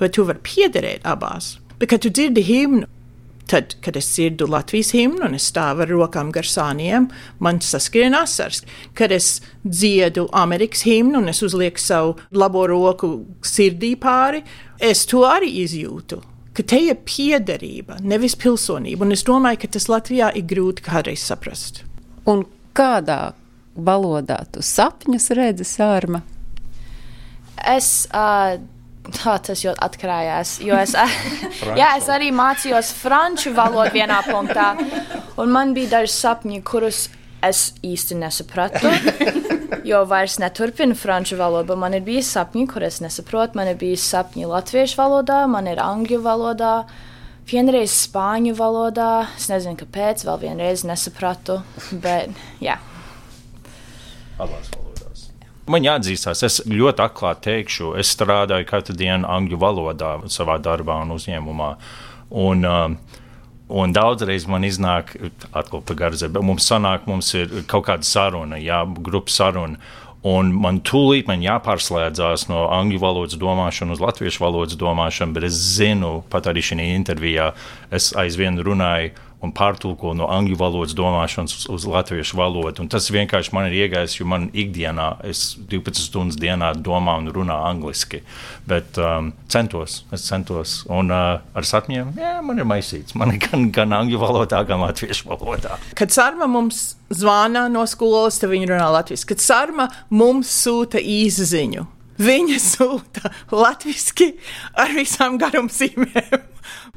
Vai 0.00 0.10
tu 0.10 0.26
vari 0.26 0.42
piederēt 0.42 1.06
abās? 1.06 1.56
Bet, 1.78 1.92
kad 1.92 2.02
tu 2.02 2.10
dzirdi 2.10 2.42
himnu, 2.42 2.90
Tad, 3.46 3.76
kad 3.80 3.96
es 3.96 4.08
dzirdu 4.10 4.48
Latvijas 4.50 4.88
himnu 4.90 5.22
un 5.22 5.36
es 5.38 5.44
stāvu 5.52 5.84
ar 5.84 5.90
rokām 5.92 6.32
gar 6.34 6.46
sāniem, 6.50 7.04
man 7.38 7.60
saskrien 7.62 8.16
asars. 8.18 8.64
Kad 8.98 9.12
es 9.14 9.36
dziedu 9.62 10.26
Amerikas 10.34 10.82
himnu 10.82 11.20
un 11.22 11.30
es 11.30 11.44
uzlieku 11.46 11.78
savu 11.78 12.16
labo 12.34 12.64
roku 12.66 13.12
sirdī 13.46 13.92
pāri, 14.02 14.42
es 14.82 15.04
to 15.06 15.22
arī 15.28 15.52
izjūtu. 15.62 16.18
Ka 16.56 16.64
te 16.64 16.78
ir 16.80 16.96
piederība, 17.04 17.98
nevis 18.00 18.36
pilsonība. 18.40 19.04
Un 19.04 19.12
es 19.12 19.26
domāju, 19.28 19.60
ka 19.64 19.74
tas 19.76 19.90
Latvijā 19.92 20.30
ir 20.38 20.46
grūti 20.48 20.86
kādreiz 20.86 21.24
saprast. 21.28 21.82
Un 22.24 22.46
kādā 22.76 23.34
valodā 23.76 24.38
tu 24.52 24.64
sapņus 24.64 25.28
redzi, 25.36 25.68
Sārma? 25.68 26.22
Es. 27.60 28.08
Uh, 28.12 28.56
Tā, 29.06 29.36
tas 29.38 29.60
jau 29.62 29.70
atkarājās. 29.86 30.56
Es, 30.82 30.94
jā, 31.80 31.92
es 31.94 32.08
arī 32.10 32.32
mācījos 32.34 32.90
franču 32.98 33.52
valodu 33.54 33.94
vienā 33.94 34.18
punktā, 34.26 34.72
un 35.38 35.52
man 35.54 35.76
bija 35.76 36.00
daži 36.00 36.10
sapņi, 36.10 36.58
kurus 36.66 37.04
es 37.46 37.68
īsti 37.86 38.18
nesapratu. 38.18 38.90
Jo 39.86 40.00
vairs 40.04 40.40
neturpinu 40.42 40.96
franču 40.98 41.36
valodu, 41.38 41.76
man 41.78 41.94
ir 41.94 42.02
bijis 42.02 42.32
sapņi, 42.34 42.64
kurus 42.72 42.96
es 42.96 43.02
nesaprotu. 43.04 43.54
Man 43.54 43.68
ir 43.70 43.76
bijis 43.78 44.02
sapņi 44.10 44.48
latviešu 44.50 44.98
valodā, 44.98 45.44
man 45.46 45.68
ir 45.70 45.78
angļu 45.78 46.18
valodā, 46.24 46.72
vienreiz 47.46 47.94
spāņu 47.94 48.56
valodā. 48.58 49.28
Es 49.38 49.46
nezinu, 49.52 49.78
kāpēc, 49.84 50.24
vēl 50.26 50.40
vienreiz 50.42 50.82
nesapratu. 50.88 51.60
Bet, 52.02 52.34
jā. 52.58 52.80
Abās 54.42 54.72
valodās. 54.74 55.28
Man 55.70 55.86
jāatzīstās, 55.86 56.42
es 56.48 56.58
ļoti 56.66 57.06
atklāti 57.06 57.46
teikšu, 57.46 57.92
es 58.02 58.10
strādāju 58.16 58.66
katru 58.66 58.98
dienu 58.98 59.30
angļu 59.30 59.60
valodā 59.62 60.16
savā 60.34 60.58
darbā 60.66 60.98
un 61.04 61.14
uzņēmumā. 61.14 61.70
Un, 62.42 62.66
um, 62.66 62.98
Un 63.66 63.90
daudzreiz 63.90 64.44
man 64.46 64.62
iznāk, 64.62 65.16
atkal 65.50 65.80
par 65.82 65.96
garzē, 65.98 66.28
bet 66.30 66.44
mums 66.46 66.68
sanāk, 66.70 67.08
mums 67.10 67.32
ir 67.34 67.50
kaut 67.66 67.88
kāda 67.88 68.06
saruna, 68.06 68.60
jā, 68.62 68.84
grupa 69.02 69.32
saruna. 69.34 69.80
Un 70.26 70.52
man 70.54 70.80
tūlīt 70.86 71.28
man 71.30 71.42
jāpārslēdzās 71.42 72.46
no 72.50 72.64
angļu 72.74 72.98
valodas 73.02 73.38
domāšanas 73.38 73.98
uz 73.98 74.02
latviešu 74.02 74.42
valodas 74.42 74.78
domāšanu, 74.78 75.34
bet 75.36 75.46
es 75.50 75.58
zinu, 75.76 76.20
pat 76.30 76.48
arī 76.50 76.64
šajā 76.66 76.86
intervijā, 76.94 77.52
es 77.94 78.12
aizvien 78.18 78.58
runāju 78.58 79.12
un 79.46 79.54
pārtulko 79.56 80.12
no 80.18 80.28
angļu 80.32 80.58
valodas 80.60 80.94
domāšanas 80.98 81.54
uz, 81.60 81.66
uz 81.72 81.86
latviešu 81.90 82.38
valodu. 82.38 82.82
Un 82.82 82.90
tas 82.92 83.08
vienkārši 83.14 83.54
man 83.56 83.68
ir 83.70 83.78
iegājis, 83.84 84.18
jo 84.18 84.28
man 84.28 84.48
ikdienā 84.54 85.08
es 85.26 85.54
12 85.70 86.02
stundas 86.08 86.38
dienā 86.40 86.72
domāju 86.76 87.24
un 87.24 87.32
runāju 87.38 87.70
angliski. 87.70 88.22
Bet 88.68 88.98
um, 89.02 89.32
centos, 89.52 90.00
es 90.14 90.26
centos. 90.26 90.78
Un 90.92 91.12
uh, 91.14 91.38
ar 91.56 91.68
sapņiem, 91.68 92.14
jā, 92.20 92.36
man 92.44 92.62
ir 92.62 92.68
maisīts. 92.68 93.16
Man 93.18 93.34
ir 93.34 93.42
gan, 93.46 93.68
gan 93.74 93.94
angļu 94.02 94.20
valodā, 94.22 94.62
gan 94.68 94.82
latviešu 94.84 95.30
valodā. 95.30 95.78
Kad 95.98 96.14
Sārma 96.14 96.48
mums 96.50 96.96
zvana 97.12 97.66
no 97.72 97.86
skolas, 97.88 98.40
tad 98.42 98.52
viņa 98.52 98.72
runā 98.74 98.90
latviešu. 98.98 99.30
Kad 99.32 99.44
Sārma 99.44 99.90
mums 100.10 100.50
sūta 100.64 101.00
īziņu, 101.02 101.86
viņa 102.22 102.58
sūta 102.62 103.32
latviešu 103.54 104.32
ar 104.82 104.94
visām 104.96 105.40
garumzīmēm. 105.40 106.45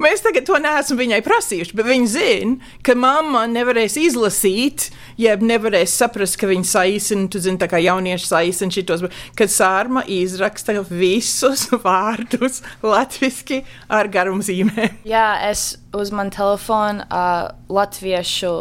Mēs 0.00 0.22
tagad 0.24 0.46
to 0.46 0.58
neesam 0.62 1.00
viņai 1.00 1.20
prasījuši, 1.26 1.74
bet 1.76 1.88
viņa 1.88 2.10
zina, 2.12 2.70
ka 2.86 2.94
mamma 2.98 3.46
nevarēs 3.50 3.96
izlasīt, 4.00 4.90
jeb 5.20 5.42
nevarēs 5.46 5.96
saprast, 5.98 6.38
ka 6.40 6.50
viņa 6.50 6.68
saīsina, 6.70 7.28
tu 7.32 7.42
zini, 7.42 7.58
tā 7.60 7.70
kā 7.70 7.80
jaunieši 7.82 8.30
saīsina 8.30 8.76
šitos, 8.76 9.06
kad 9.38 9.52
sārma 9.52 10.04
izraksta 10.06 10.78
visus 10.86 11.66
vārdus 11.84 12.62
latviski 12.84 13.64
ar 13.90 14.10
garumzīmēm. 14.12 15.02
Jā, 15.08 15.28
es 15.50 15.74
uz 15.96 16.12
man 16.14 16.30
telefonu 16.34 17.06
uh, 17.08 17.50
latviešu 17.72 18.54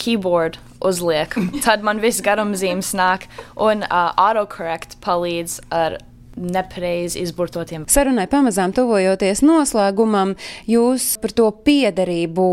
keyboard 0.00 0.58
uzlieku. 0.84 1.46
Tad 1.64 1.84
man 1.86 2.02
viss 2.02 2.22
garumzīmes 2.24 2.92
nāk 2.98 3.28
un 3.56 3.86
uh, 3.86 4.10
autocorrect 4.20 4.98
palīdz 5.04 5.60
ar 5.74 5.98
nepareizi 6.36 7.22
izburtotiem. 7.24 7.86
Sarunai 7.90 8.26
pamazām 8.30 8.74
tuvojoties 8.76 9.42
noslēgumam, 9.44 10.34
jūs 10.70 11.14
par 11.22 11.34
to 11.36 11.48
piederību 11.66 12.46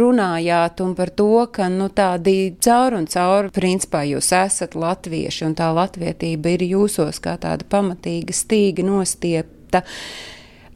runājāt 0.00 0.82
un 0.84 0.96
par 0.98 1.12
to, 1.14 1.46
ka 1.52 1.70
nu, 1.72 1.90
tādi 1.94 2.54
caur 2.62 2.98
un 3.00 3.06
caur 3.10 3.50
principā 3.54 4.04
jūs 4.08 4.32
esat 4.36 4.76
latvieši 4.78 5.46
un 5.48 5.56
tā 5.58 5.70
latvietība 5.76 6.56
ir 6.56 6.66
jūsos 6.72 7.22
kā 7.22 7.36
tāda 7.40 7.66
pamatīga 7.70 8.36
stīga 8.36 8.86
nostiepta. 8.86 9.84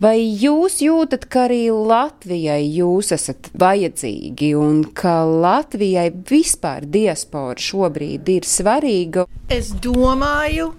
Vai 0.03 0.19
jūs 0.19 0.81
jūtat, 0.83 1.29
ka 1.31 1.45
arī 1.47 1.69
Latvijai 1.71 2.65
jūs 2.67 3.13
esat 3.15 3.47
vajadzīgi 3.57 4.51
un 4.59 4.83
ka 4.91 5.21
Latvijai 5.25 6.09
vispār 6.29 6.85
diaspora 6.85 7.55
šobrīd 7.63 8.29
ir 8.35 8.49
svarīga? 8.49 9.25
Es 9.55 9.71
domāju, 9.87 10.73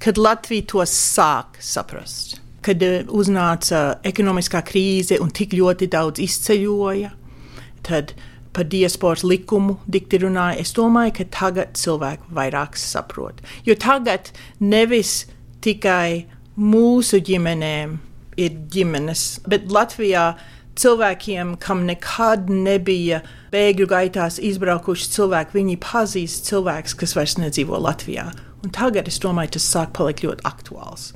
kad 0.00 0.18
Latvija 0.18 0.66
to 0.72 0.84
sāk 0.88 1.60
saprast. 1.60 2.38
Kad 2.64 2.82
uh, 2.84 2.98
uznāca 3.16 4.00
ekonomiskā 4.06 4.62
krīze 4.66 5.20
un 5.20 5.32
tik 5.32 5.54
ļoti 5.56 5.88
daudz 5.92 6.20
izceļoja, 6.24 7.12
tad 7.86 8.14
par 8.52 8.66
diasporas 8.66 9.22
likumu 9.24 9.78
dikti 9.86 10.20
runāja. 10.24 10.58
Es 10.60 10.74
domāju, 10.76 11.14
ka 11.20 11.28
tagad 11.32 11.76
cilvēki 11.78 12.34
vairāk 12.36 12.78
saprot. 12.80 13.40
Jo 13.64 13.76
tagad 13.78 14.32
nevis 14.60 15.24
tikai 15.64 16.26
mūsu 16.60 17.20
ģimenēm 17.24 17.98
ir 18.40 18.56
ģimenes, 18.72 19.42
bet 19.48 19.70
Latvijā 19.72 20.32
cilvēkiem, 20.80 21.56
kam 21.60 21.84
nekad 21.88 22.50
nebija 22.50 23.20
bēgļu 23.52 23.88
gaitās 23.90 24.38
izbraukuši 24.42 25.10
cilvēki, 25.14 25.58
viņi 25.58 25.80
pazīst 25.84 26.48
cilvēkus, 26.50 26.96
kas 26.98 27.16
vairs 27.18 27.36
nedzīvo 27.40 27.80
Latvijā. 27.84 28.30
Un 28.64 28.72
tagad 28.76 29.08
es 29.08 29.20
domāju, 29.22 29.56
tas 29.56 29.68
sāk 29.72 29.94
palikt 29.96 30.24
ļoti 30.26 30.44
aktuāls. 30.48 31.10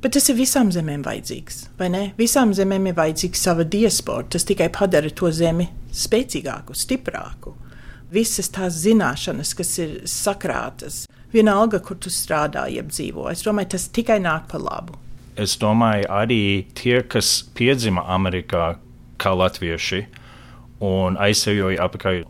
Bet 0.00 0.14
tas 0.16 0.30
ir 0.32 0.38
visām 0.38 0.70
zemēm 0.72 1.02
vajadzīgs, 1.04 1.58
vai 1.78 1.90
ne? 1.92 2.04
Visām 2.18 2.54
zemēm 2.56 2.88
ir 2.88 2.96
vajadzīga 2.96 3.36
sava 3.36 3.66
diaspora. 3.68 4.24
Tas 4.32 4.46
tikai 4.48 4.70
padara 4.72 5.10
to 5.12 5.28
zemi 5.34 5.68
spēcīgāku, 5.92 6.74
stiprāku. 6.74 7.52
Visas 8.10 8.48
tās 8.50 8.80
zināšanas, 8.80 9.52
kas 9.54 9.74
ir 9.78 9.92
sakrātas, 10.08 11.04
vienalga, 11.34 11.78
kur 11.84 11.98
tu 12.00 12.10
strādā, 12.10 12.64
jeb 12.72 12.90
dzīvo, 12.90 13.28
es 13.30 13.44
domāju, 13.46 13.74
tas 13.76 13.86
tikai 13.94 14.18
nāk 14.24 14.48
par 14.50 14.64
labu. 14.64 14.98
Es 15.40 15.54
domāju, 15.60 16.08
arī 16.10 16.42
tie, 16.76 17.00
kas 17.06 17.44
piedzima 17.54 18.02
Amerikā 18.10 18.74
kā 19.20 19.32
latvieši 19.36 20.02
un 20.84 21.16
aizsejoja 21.20 21.84
apakaļ 21.86 22.24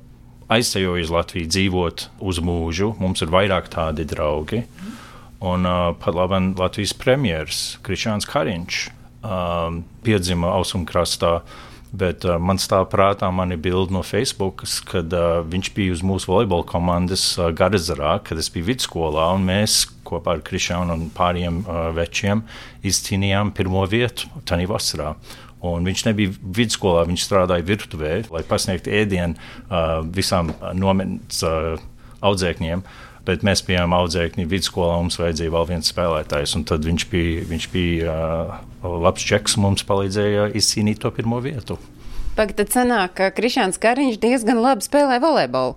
aizceļoju 0.50 1.06
uz 1.06 1.12
Latviju 1.14 1.50
dzīvot 1.50 2.06
uz 2.20 2.40
mūžu. 2.44 2.94
Mums 3.00 3.22
ir 3.24 3.32
vairāk 3.32 3.70
tādi 3.72 4.06
draugi. 4.08 4.64
Un 5.40 5.64
uh, 5.64 5.90
pat 5.96 6.16
labi, 6.16 6.42
Latvijas 6.58 6.92
premjerministrs 7.00 7.78
Krišāns 7.86 8.28
Kariņš 8.28 8.80
um, 9.24 9.82
piedzima 10.04 10.52
Austrumkrastā. 10.58 11.40
Bet 11.90 12.22
uh, 12.22 12.36
man 12.38 12.60
stāv 12.62 12.84
prātā 12.92 13.30
mana 13.34 13.56
bilde 13.58 13.94
no 13.94 14.04
Facebook, 14.06 14.62
kad 14.86 15.10
uh, 15.16 15.40
viņš 15.42 15.70
bija 15.74 15.94
uz 15.96 16.04
mūsu 16.06 16.30
volejbola 16.30 16.66
komandas 16.68 17.24
uh, 17.38 17.48
Garazarā, 17.56 18.18
kad 18.26 18.38
es 18.38 18.50
biju 18.52 18.68
vidusskolā, 18.68 19.26
mēs 19.42 19.82
kopā 20.06 20.36
ar 20.36 20.44
Krišānu 20.46 20.94
un 20.94 21.08
pāriem 21.14 21.64
uh, 21.64 21.88
večiem 21.96 22.44
izcīnījām 22.86 23.50
pirmo 23.56 23.82
vietu 23.90 24.30
tajā 24.46 24.70
vasarā. 24.70 25.14
Un 25.66 25.84
viņš 25.84 26.06
nebija 26.08 26.32
vidusskolā, 26.40 27.04
viņš 27.10 27.26
strādāja 27.26 27.66
virtuvē, 27.68 28.14
lai 28.32 28.42
pasniegtu 28.48 28.92
ēdienu 28.96 29.36
uh, 29.36 30.00
visām 30.16 30.54
nometnes 30.76 31.42
uh, 31.44 31.82
audzēkņiem. 32.24 32.84
Bet 33.28 33.44
mēs 33.44 33.60
bijām 33.66 33.92
audzēkņi 33.92 34.46
vidusskolā, 34.48 34.96
mums 35.02 35.20
vajadzēja 35.20 35.52
vēl 35.52 35.66
viens 35.68 35.92
spēlētājs. 35.92 36.56
Tad 36.70 36.88
viņš 36.88 37.06
bija, 37.12 37.44
viņš 37.50 37.68
bija 37.74 38.16
uh, 38.16 38.58
labs 39.04 39.26
čeks 39.28 39.58
mums 39.60 39.84
palīdzēja 39.88 40.48
izcīnīt 40.56 41.02
to 41.04 41.12
pirmo 41.14 41.42
vietu. 41.44 41.76
Pagaid, 42.38 42.56
tad 42.62 42.72
sanāk, 42.72 43.18
ka 43.18 43.32
Krišāns 43.36 43.76
Kariņš 43.82 44.20
diezgan 44.22 44.62
labi 44.64 44.86
spēlē 44.86 45.20
volejbolu. 45.20 45.76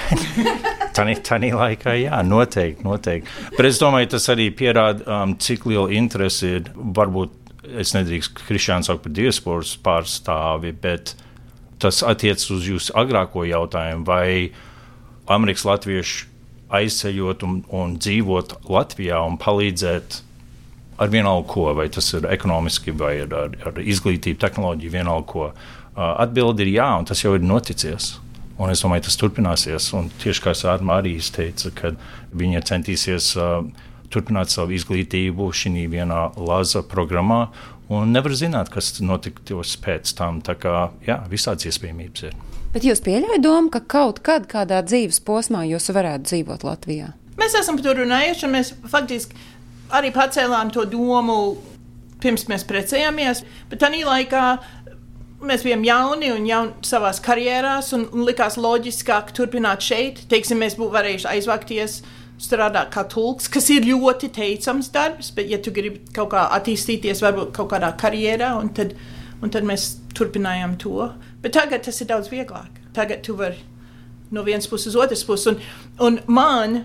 Tanī 0.96 1.50
laikā, 1.54 1.94
jā, 2.00 2.20
noteikti, 2.26 2.84
noteikti. 2.86 3.34
Bet 3.56 3.68
es 3.68 3.80
domāju, 3.82 4.10
tas 4.16 4.28
arī 4.32 4.48
pierāda, 4.56 5.04
um, 5.06 5.34
cik 5.38 5.66
liela 5.70 5.90
interese 5.94 6.56
ir 6.58 6.70
varbūt 6.74 7.39
es 7.78 7.94
nedrīkstu 7.94 8.46
Krišānu 8.48 8.86
saukt 8.86 9.04
par 9.04 9.14
diasporas 9.16 9.76
pārstāvi, 9.84 10.72
bet 10.82 11.14
tas 11.80 12.02
attiecas 12.06 12.50
uz 12.52 12.66
jūsu 12.68 12.94
agrāko 12.98 13.46
jautājumu, 13.48 14.04
vai 14.08 14.50
Amerikas 15.30 15.64
latvieši 15.68 16.26
aizceļot 16.70 17.44
un, 17.46 17.60
un 17.74 17.94
dzīvot 17.98 18.56
Latvijā 18.70 19.20
un 19.26 19.38
palīdzēt 19.40 20.20
ar 21.00 21.10
vienalga 21.10 21.48
ko, 21.48 21.70
vai 21.74 21.88
tas 21.92 22.10
ir 22.14 22.26
ekonomiski, 22.28 22.92
vai 22.94 23.14
ar, 23.24 23.36
ar, 23.46 23.54
ar 23.70 23.80
izglītību, 23.80 24.38
tehnoloģiju, 24.42 24.92
vienalga 24.92 25.28
ko. 25.30 25.46
Atbildi 25.96 26.66
ir 26.66 26.74
jā, 26.76 26.90
un 27.00 27.08
tas 27.08 27.22
jau 27.24 27.32
ir 27.36 27.44
noticies. 27.44 28.18
Un 28.60 28.68
es 28.68 28.82
domāju, 28.84 29.06
tas 29.06 29.16
turpināsies. 29.16 29.86
Un 29.96 30.10
tieši 30.20 30.44
kā 30.44 30.52
Sārma 30.56 30.98
arī 31.00 31.14
teica, 31.32 31.72
ka 31.72 31.94
viņa 32.36 32.60
centīsies 32.68 33.32
uh, 33.40 33.62
turpināt 34.12 34.52
savu 34.52 34.74
izglītību 34.76 35.50
šī 35.54 35.86
vienā 35.90 36.30
Lāza 36.36 36.82
programmā. 36.86 37.48
Un 37.90 38.12
nevar 38.14 38.36
zināt, 38.38 38.70
kas 38.70 38.92
notiktos 39.02 39.74
pēc 39.82 40.12
tam. 40.18 40.38
Tā 40.46 40.54
kā 40.58 40.90
jā, 41.06 41.18
visādas 41.30 41.66
iespējamības 41.66 42.28
ir. 42.28 42.36
Bet 42.70 42.86
jūs 42.86 43.02
pieļaujat 43.02 43.42
domu, 43.42 43.70
ka 43.74 43.80
kaut 43.82 44.20
kad 44.22 44.46
kādā 44.50 44.78
dzīves 44.86 45.18
posmā 45.26 45.64
jūs 45.66 45.90
varētu 45.90 46.28
dzīvot 46.28 46.62
Latvijā? 46.62 47.08
Mēs 47.40 47.56
esam 47.58 47.78
par 47.78 47.88
to 47.88 47.96
runājuši, 47.98 48.46
un 48.46 48.54
mēs 48.54 48.70
faktiski 48.92 49.34
arī 49.90 50.12
pacēlām 50.14 50.70
to 50.74 50.84
domu 50.86 51.40
pirms 52.22 52.46
mēs 52.50 52.66
precējāmies. 52.68 53.42
Bet 53.70 53.82
tajā 53.82 54.04
laikā 54.06 54.44
mēs 55.46 55.64
bijām 55.64 55.84
jauni 55.86 56.30
un 56.34 56.46
jauni 56.48 56.86
savā 56.86 57.12
karjerās, 57.24 57.92
un, 57.96 58.06
un 58.12 58.26
likās 58.28 58.58
loģiskāk 58.60 59.32
turpināt 59.36 59.84
šeit. 59.84 60.24
Teiksim, 60.30 60.60
mēs 60.62 60.76
būtu 60.78 60.94
varējuši 60.94 61.30
aizvākties. 61.34 62.00
Strādāt 62.40 62.88
kā 62.94 63.04
tulks, 63.10 63.50
kas 63.52 63.66
ir 63.72 63.84
ļoti 63.84 64.30
teicams 64.32 64.88
darbs, 64.94 65.28
bet, 65.36 65.50
ja 65.52 65.58
tu 65.60 65.72
gribi 65.76 66.00
kaut 66.16 66.30
kā 66.32 66.46
attīstīties, 66.56 67.20
varbūt 67.20 67.50
kaut 67.56 67.68
kādā 67.74 67.90
karjerā, 68.00 68.54
un 68.56 68.70
tad, 68.76 68.94
un 69.44 69.52
tad 69.52 69.66
mēs 69.68 69.90
turpinājām 70.16 70.78
to. 70.80 71.10
Bet 71.44 71.52
tagad 71.58 71.84
tas 71.84 72.00
ir 72.00 72.08
daudz 72.08 72.32
vieglāk. 72.32 72.80
Tagad 72.96 73.20
tu 73.26 73.36
vari 73.36 73.60
no 74.30 74.44
vienas 74.46 74.68
puses 74.70 74.94
uz 74.94 74.96
otras 74.96 75.24
puses. 75.26 75.52
Un, 75.52 75.60
un 76.06 76.18
man 76.32 76.80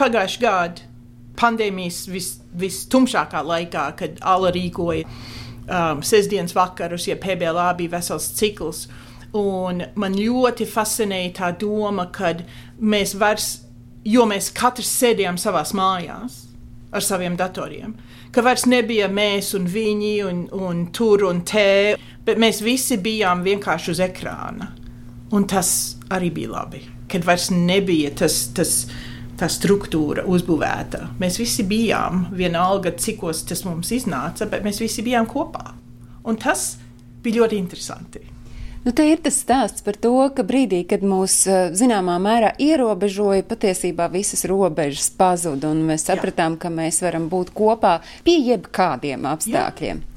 pagājušajā 0.00 0.42
gadā, 0.42 0.88
pandēmijas 1.38 2.04
vis, 2.12 2.34
vistumšākā 2.58 3.40
laikā, 3.46 3.86
kad 3.98 4.20
Ala 4.20 4.52
rīkoja 4.54 5.06
um, 5.06 6.02
sestdienas 6.04 6.54
vakarus, 6.56 7.08
ja 7.08 7.16
PBLā 7.20 7.72
bija 7.78 7.96
vesels 7.96 8.28
cikls. 8.38 8.86
Un 9.38 9.80
man 9.96 10.16
ļoti 10.18 10.66
fascinēja 10.68 11.32
tā 11.38 11.50
doma, 11.56 12.10
ka 12.12 12.34
mēs 12.78 13.14
vairs, 13.16 13.61
jo 14.04 14.26
mēs 14.28 14.50
katrs 14.54 14.90
sēdējām 15.00 15.38
savā 15.40 15.62
mājās 15.76 16.42
ar 16.92 17.04
saviem 17.04 17.36
datoriem, 17.40 17.94
ka 18.32 18.44
vairs 18.44 18.66
nebija 18.68 19.08
mēs 19.08 19.52
un 19.56 19.68
viņi 19.70 20.12
un, 20.28 20.42
un 20.52 20.86
tur 20.92 21.24
un 21.28 21.42
te, 21.48 21.96
bet 22.24 22.40
mēs 22.40 22.62
visi 22.64 22.98
bijām 23.00 23.44
vienkārši 23.46 23.94
uz 23.94 24.02
ekrāna. 24.04 24.72
Un 25.32 25.46
tas 25.48 25.96
arī 26.12 26.28
bija 26.34 26.52
labi, 26.52 26.82
kad 27.08 27.24
vairs 27.24 27.50
nebija 27.54 28.12
tas. 28.22 28.44
tas 28.56 28.76
Tā 29.42 29.48
struktūra 29.50 30.22
uzbūvēta. 30.28 30.98
Mēs 31.18 31.38
visi 31.40 31.64
bijām, 31.66 32.28
vienalga, 32.36 32.92
cikos 33.00 33.40
tas 33.48 33.64
mums 33.66 33.90
iznāca, 33.96 34.46
bet 34.46 34.62
mēs 34.62 34.78
visi 34.78 35.02
bijām 35.02 35.26
kopā. 35.26 35.72
Un 36.28 36.38
tas 36.38 36.76
bija 37.24 37.40
ļoti 37.40 37.58
interesanti. 37.58 38.22
Nu, 38.82 38.90
te 38.90 39.04
ir 39.06 39.20
tas 39.22 39.36
stāsts 39.38 39.84
par 39.86 39.94
to, 39.94 40.16
ka 40.34 40.42
brīdī, 40.46 40.80
kad 40.90 41.04
mūs 41.06 41.36
eh, 41.46 41.68
zināmā 41.78 42.16
mērā 42.22 42.50
ierobežoja, 42.58 43.44
patiesībā 43.46 44.08
visas 44.10 44.42
robežas 44.50 45.06
pazuda, 45.14 45.70
un 45.70 45.84
mēs 45.86 46.08
sapratām, 46.08 46.56
ka 46.58 46.70
mēs 46.72 46.98
varam 47.04 47.28
būt 47.30 47.52
kopā 47.54 48.00
pie 48.26 48.40
jebkādiem 48.42 49.28
apstākļiem. 49.30 50.02
Jā. 50.02 50.08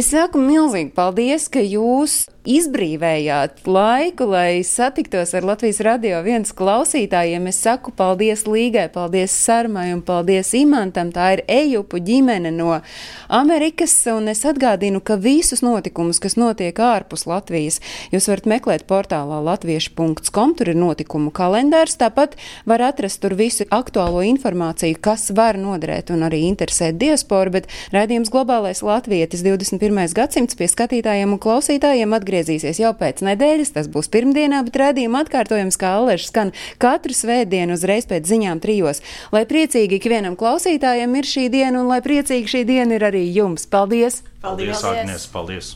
Es 0.00 0.08
saku 0.14 0.40
milzīgi 0.40 0.94
paldies, 0.96 1.50
ka 1.52 1.60
jūs 1.60 2.22
izbrīvējāt 2.46 3.66
laiku, 3.66 4.28
lai 4.30 4.62
satiktos 4.64 5.34
ar 5.34 5.46
Latvijas 5.46 5.80
radio 5.84 6.20
viens 6.22 6.52
klausītājiem. 6.54 7.48
Es 7.50 7.58
saku 7.64 7.90
paldies 7.96 8.44
Līgai, 8.46 8.86
paldies 8.94 9.34
Sarmai 9.34 9.88
un 9.94 10.02
paldies 10.06 10.52
Imantam. 10.54 11.10
Tā 11.14 11.32
ir 11.36 11.42
Ejupu 11.50 11.98
ģimene 12.06 12.52
no 12.54 12.78
Amerikas, 13.26 13.94
un 14.12 14.30
es 14.30 14.44
atgādinu, 14.46 15.02
ka 15.02 15.18
visus 15.18 15.62
notikumus, 15.66 16.20
kas 16.22 16.38
notiek 16.38 16.78
ārpus 16.78 17.26
Latvijas, 17.26 17.80
jūs 18.14 18.30
varat 18.30 18.46
meklēt 18.50 18.86
portālā 18.86 19.40
latviešu.com, 19.48 20.54
tur 20.54 20.70
ir 20.70 20.78
notikumu 20.78 21.34
kalendārs, 21.34 21.98
tāpat 21.98 22.38
var 22.68 22.86
atrast 22.86 23.20
tur 23.24 23.34
visu 23.38 23.66
aktuālo 23.74 24.22
informāciju, 24.30 25.00
kas 25.02 25.32
var 25.34 25.58
noderēt 25.58 26.14
un 26.14 26.22
arī 26.28 26.44
interesēt 26.46 27.00
diasporu, 27.02 27.58
bet 27.58 27.70
raidījums 27.94 28.30
globālais 28.30 28.84
latvietis 28.86 29.42
21. 29.42 30.14
gadsimts 30.14 30.54
pie 30.58 30.70
skatītājiem 30.70 31.34
un 31.34 31.42
klausītājiem 31.42 32.14
atgriezīsies 32.14 32.35
atgriezīsies 32.36 32.80
jau 32.80 32.92
pēc 32.96 33.22
nedēļas, 33.24 33.72
tas 33.76 33.88
būs 33.88 34.10
pirmdienā, 34.12 34.60
bet 34.66 34.76
redzījuma 34.80 35.22
atkārtojums 35.24 35.78
kā 35.80 35.94
Alēšs 36.00 36.28
skan 36.30 36.52
katru 36.82 37.16
svētdienu 37.16 37.76
uzreiz 37.76 38.06
pēc 38.08 38.28
ziņām 38.28 38.60
trijos. 38.60 39.00
Lai 39.32 39.46
priecīgi 39.48 39.96
ikvienam 39.96 40.36
klausītājam 40.36 41.16
ir 41.16 41.28
šī 41.28 41.46
diena 41.52 41.80
un 41.80 41.88
lai 41.88 42.02
priecīgi 42.04 42.52
šī 42.52 42.64
diena 42.68 42.98
ir 42.98 43.06
arī 43.08 43.24
jums. 43.32 43.64
Paldies! 43.72 44.20
Paldies, 44.44 44.84
Agnēs! 44.84 45.28
Paldies! 45.32 45.72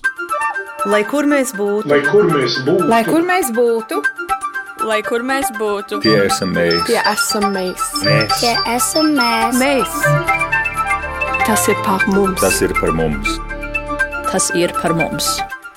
Lai 0.89 1.03
kur 1.09 1.29
mēs 1.29 1.53
būtu, 1.57 1.89
Lai 1.91 2.01
kur 2.05 2.29
mēs 2.29 2.61
būtu, 2.65 2.89
Lai 2.89 3.03
kur 3.05 3.25
mēs 3.25 3.51
būtu, 3.57 4.01
lai 4.89 5.01
kur 5.05 5.21
mēs 5.29 5.51
būtu, 5.59 5.99
tie 6.01 6.15
esam 6.25 6.55
mēs. 6.57 6.81
tie 6.89 6.97
esam 7.05 7.51
mēs. 7.53 7.87
Mēs. 8.07 8.41
Tie 8.41 8.55
esam 8.77 9.13
mēs. 9.13 9.61
Mēs! 9.61 10.01
Tas 11.45 11.69
ir 11.69 11.81
par 11.85 12.09
mums! 12.09 12.41
Tas 12.41 12.61
ir 12.65 12.73
par 12.81 12.97
mums. 12.97 13.41
tas 14.33 14.53
ir 14.57 14.73
par 14.81 14.95
mums. 14.97 15.29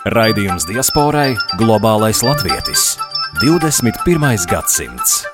Raidījums 0.04 0.66
diasporai- 0.68 1.38
globālais 1.62 2.20
latvietis. 2.28 2.98
21. 3.40 4.44
gadsimts. 4.52 5.33